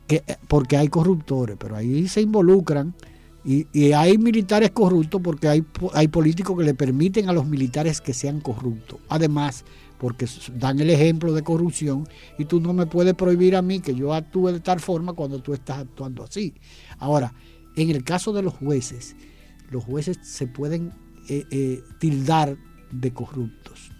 [0.05, 2.93] Que, eh, porque hay corruptores, pero ahí se involucran
[3.43, 8.13] y, hay militares corruptos porque hay, hay políticos que le permiten a los militares que
[8.13, 8.99] sean corruptos.
[9.09, 9.65] Además,
[10.01, 10.25] porque
[10.55, 14.15] dan el ejemplo de corrupción y tú no me puedes prohibir a mí que yo
[14.15, 16.55] actúe de tal forma cuando tú estás actuando así.
[16.97, 17.35] Ahora,
[17.75, 19.15] en el caso de los jueces,
[19.69, 20.91] los jueces se pueden
[21.29, 22.57] eh, eh, tildar
[22.91, 23.91] de corruptos.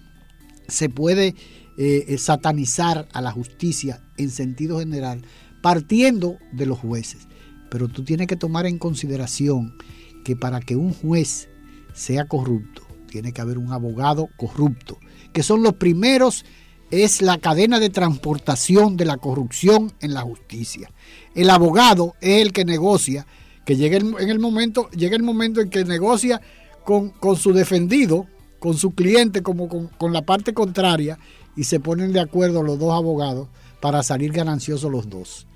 [0.68, 1.36] Se puede
[1.78, 5.22] eh, satanizar a la justicia en sentido general
[5.62, 7.28] partiendo de los jueces.
[7.70, 9.78] Pero tú tienes que tomar en consideración
[10.26, 11.47] que para que un juez
[11.93, 12.82] sea corrupto,
[13.12, 14.97] tiene que haber un abogado corrupto,
[15.32, 16.43] que son los primeros,
[16.89, 20.89] es la cadena de transportación de la corrupción en la justicia.
[21.36, 23.28] El abogado es el que negocia,
[23.66, 26.41] que llega en el momento, llega el momento en que negocia
[26.84, 28.26] con, su defendido,
[28.57, 31.20] con su cliente, como con, con la parte contraria,
[31.55, 33.47] y se ponen de acuerdo los dos abogados
[33.80, 35.47] para salir gananciosos los dos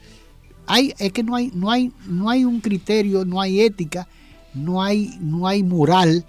[0.68, 4.08] hay, es que no hay, no hay, no hay un criterio, no hay ética,
[4.54, 6.26] no hay, no hay moral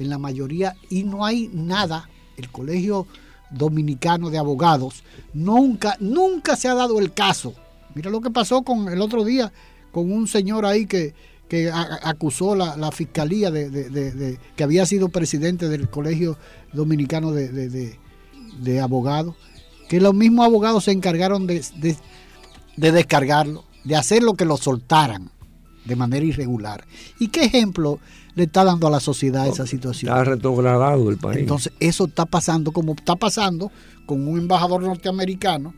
[0.00, 2.08] en la mayoría y no hay nada.
[2.36, 3.06] El Colegio
[3.50, 5.02] Dominicano de Abogados
[5.34, 7.54] nunca, nunca se ha dado el caso.
[7.94, 9.52] Mira lo que pasó con el otro día
[9.90, 11.14] con un señor ahí que,
[12.04, 16.38] acusó la, la fiscalía de, que había sido presidente del Colegio
[16.72, 19.34] Dominicano de, Abogados,
[19.88, 21.64] que los mismos abogados se encargaron de,
[22.76, 25.32] descargarlo de hacer lo que lo soltaran
[25.84, 26.86] de manera irregular.
[27.18, 27.98] ¿Y qué ejemplo
[28.40, 30.12] le está dando a la sociedad esa situación?
[30.12, 31.38] Está retrogradado el país.
[31.38, 33.70] Entonces, eso está pasando como está pasando
[34.06, 35.74] con un embajador norteamericano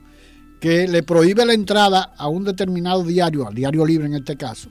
[0.60, 4.70] que le prohíbe la entrada a un determinado diario, al diario libre en este caso,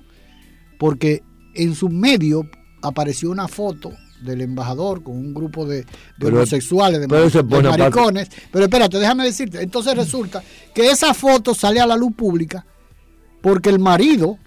[0.79, 1.21] porque
[1.53, 2.49] en su medio
[2.81, 3.91] apareció una foto
[4.23, 5.85] del embajador con un grupo de,
[6.23, 8.29] homosexuales, de, de maricones.
[8.51, 9.61] Pero espérate, déjame decirte.
[9.61, 10.41] Entonces resulta
[10.73, 12.65] que esa foto sale a la luz pública
[13.41, 14.37] porque el marido,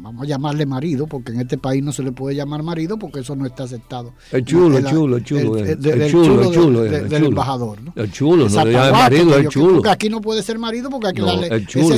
[0.00, 3.20] vamos a llamarle marido, porque en este país no se le puede llamar marido porque
[3.20, 4.14] eso no está aceptado.
[4.30, 5.56] El chulo, el chulo, el chulo.
[5.58, 6.82] El, chulo, el chulo.
[6.82, 7.82] del embajador.
[7.82, 7.92] ¿no?
[7.96, 9.74] El chulo, no le llama marido, el chulo.
[9.74, 11.22] Porque aquí no puede ser marido porque aquí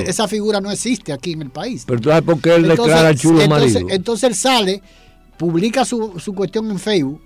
[0.07, 1.84] esa figura no existe aquí en el país.
[1.86, 3.80] Pero tú sabes por qué él declara el chulo marido.
[3.88, 4.82] Entonces él sale,
[5.36, 7.20] publica su, su cuestión en Facebook,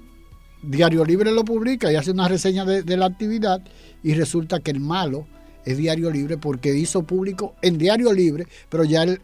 [0.63, 3.63] Diario Libre lo publica y hace una reseña de, de la actividad
[4.03, 5.27] y resulta que el malo
[5.65, 9.19] es Diario Libre porque hizo público en Diario Libre, pero ya el,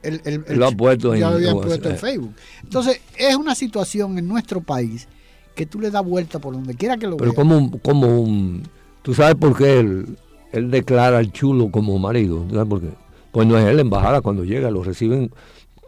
[0.49, 2.35] lo ha puesto, en, puesto en Facebook.
[2.63, 5.09] Entonces, es una situación en nuestro país
[5.55, 8.63] que tú le das vuelta por donde quiera que lo Pero como como un,
[9.03, 10.19] ¿Tú sabes por qué él,
[10.53, 12.45] él declara al chulo como marido?
[12.49, 12.91] ¿Tú sabes por qué?
[13.33, 15.31] Pues no es él, la embajada cuando llega lo reciben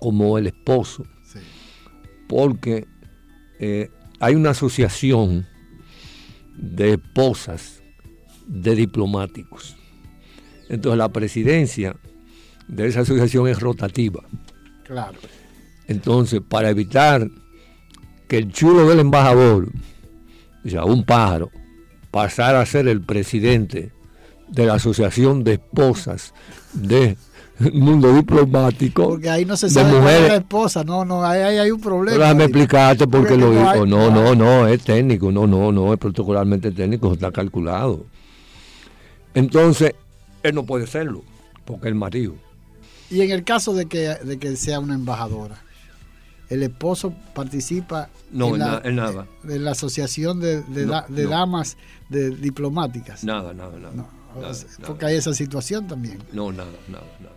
[0.00, 1.04] como el esposo.
[2.28, 2.86] Porque
[3.58, 5.46] eh, hay una asociación
[6.56, 7.82] de esposas
[8.46, 9.76] de diplomáticos.
[10.68, 11.96] Entonces la presidencia
[12.68, 14.22] de esa asociación es rotativa.
[14.84, 15.18] Claro.
[15.88, 17.28] Entonces, para evitar
[18.28, 19.68] que el chulo del embajador,
[20.64, 21.50] o sea, un pájaro,
[22.10, 23.92] pasara a ser el presidente
[24.48, 26.32] de la Asociación de Esposas
[26.72, 27.16] de
[27.72, 29.10] mundo diplomático.
[29.10, 32.18] Porque ahí no se sabe de la esposa, no, no, ahí, hay un problema.
[32.18, 33.86] déjame explicarte por qué lo dijo.
[33.86, 38.04] No, no, no, es técnico, no, no, no, es protocolarmente técnico, está calculado.
[39.34, 39.94] Entonces,
[40.42, 41.22] él no puede serlo,
[41.64, 42.34] porque el marido.
[43.10, 45.62] Y en el caso de que, de que sea una embajadora,
[46.48, 49.26] el esposo participa en, la, nada.
[49.42, 50.62] De, la asociación de,
[51.28, 51.76] damas
[52.08, 53.24] de diplomáticas.
[53.24, 54.06] Nada, nada, nada.
[54.86, 56.18] porque hay esa situación también.
[56.32, 57.34] No, nada, nada, nada.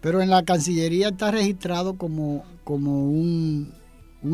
[0.00, 3.72] Pero en la Cancillería está registrado como, como un,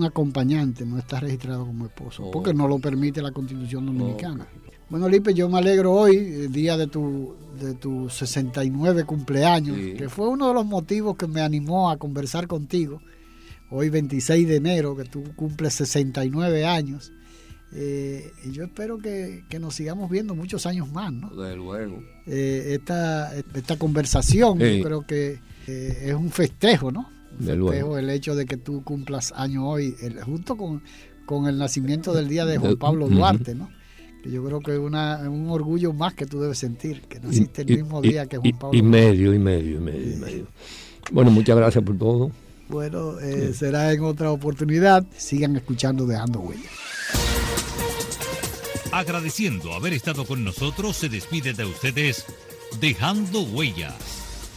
[0.05, 4.47] acompañante, no está registrado como esposo, porque no lo permite la Constitución Dominicana.
[4.89, 10.09] Bueno, Lipe, yo me alegro hoy, el día de tu, de tu 69 cumpleaños, que
[10.09, 13.03] fue uno de los motivos que me animó a conversar contigo.
[13.69, 17.13] Hoy 26 de enero, que tú cumples 69 años.
[17.73, 21.31] Eh, y yo espero que, nos sigamos viendo muchos años más, ¿no?
[21.31, 22.01] Desde luego.
[22.27, 27.11] Eh, esta, esta conversación, yo creo que eh, es un festejo, ¿no?
[27.41, 30.81] Un festejo el hecho de que tú cumplas años hoy, junto con,
[31.27, 33.69] con el nacimiento del día de Juan Pablo Duarte, ¿no?
[34.31, 38.01] Yo creo que es un orgullo más que tú debes sentir, que naciste el mismo
[38.01, 38.79] día que Juan Pablo.
[38.79, 40.47] Y, medio, y medio, y medio, y medio.
[41.11, 42.31] Bueno, muchas gracias por todo.
[42.69, 45.05] Bueno, eh, será en otra oportunidad.
[45.17, 46.73] Sigan escuchando Dejando Huellas.
[48.93, 52.25] Agradeciendo haber estado con nosotros, se despide de ustedes
[52.81, 53.95] Dejando Huellas.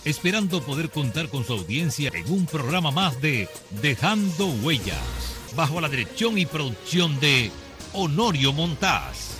[0.05, 3.49] Esperando poder contar con su audiencia en un programa más de
[3.81, 4.97] Dejando Huellas,
[5.55, 7.51] bajo la dirección y producción de
[7.93, 9.38] Honorio Montaz.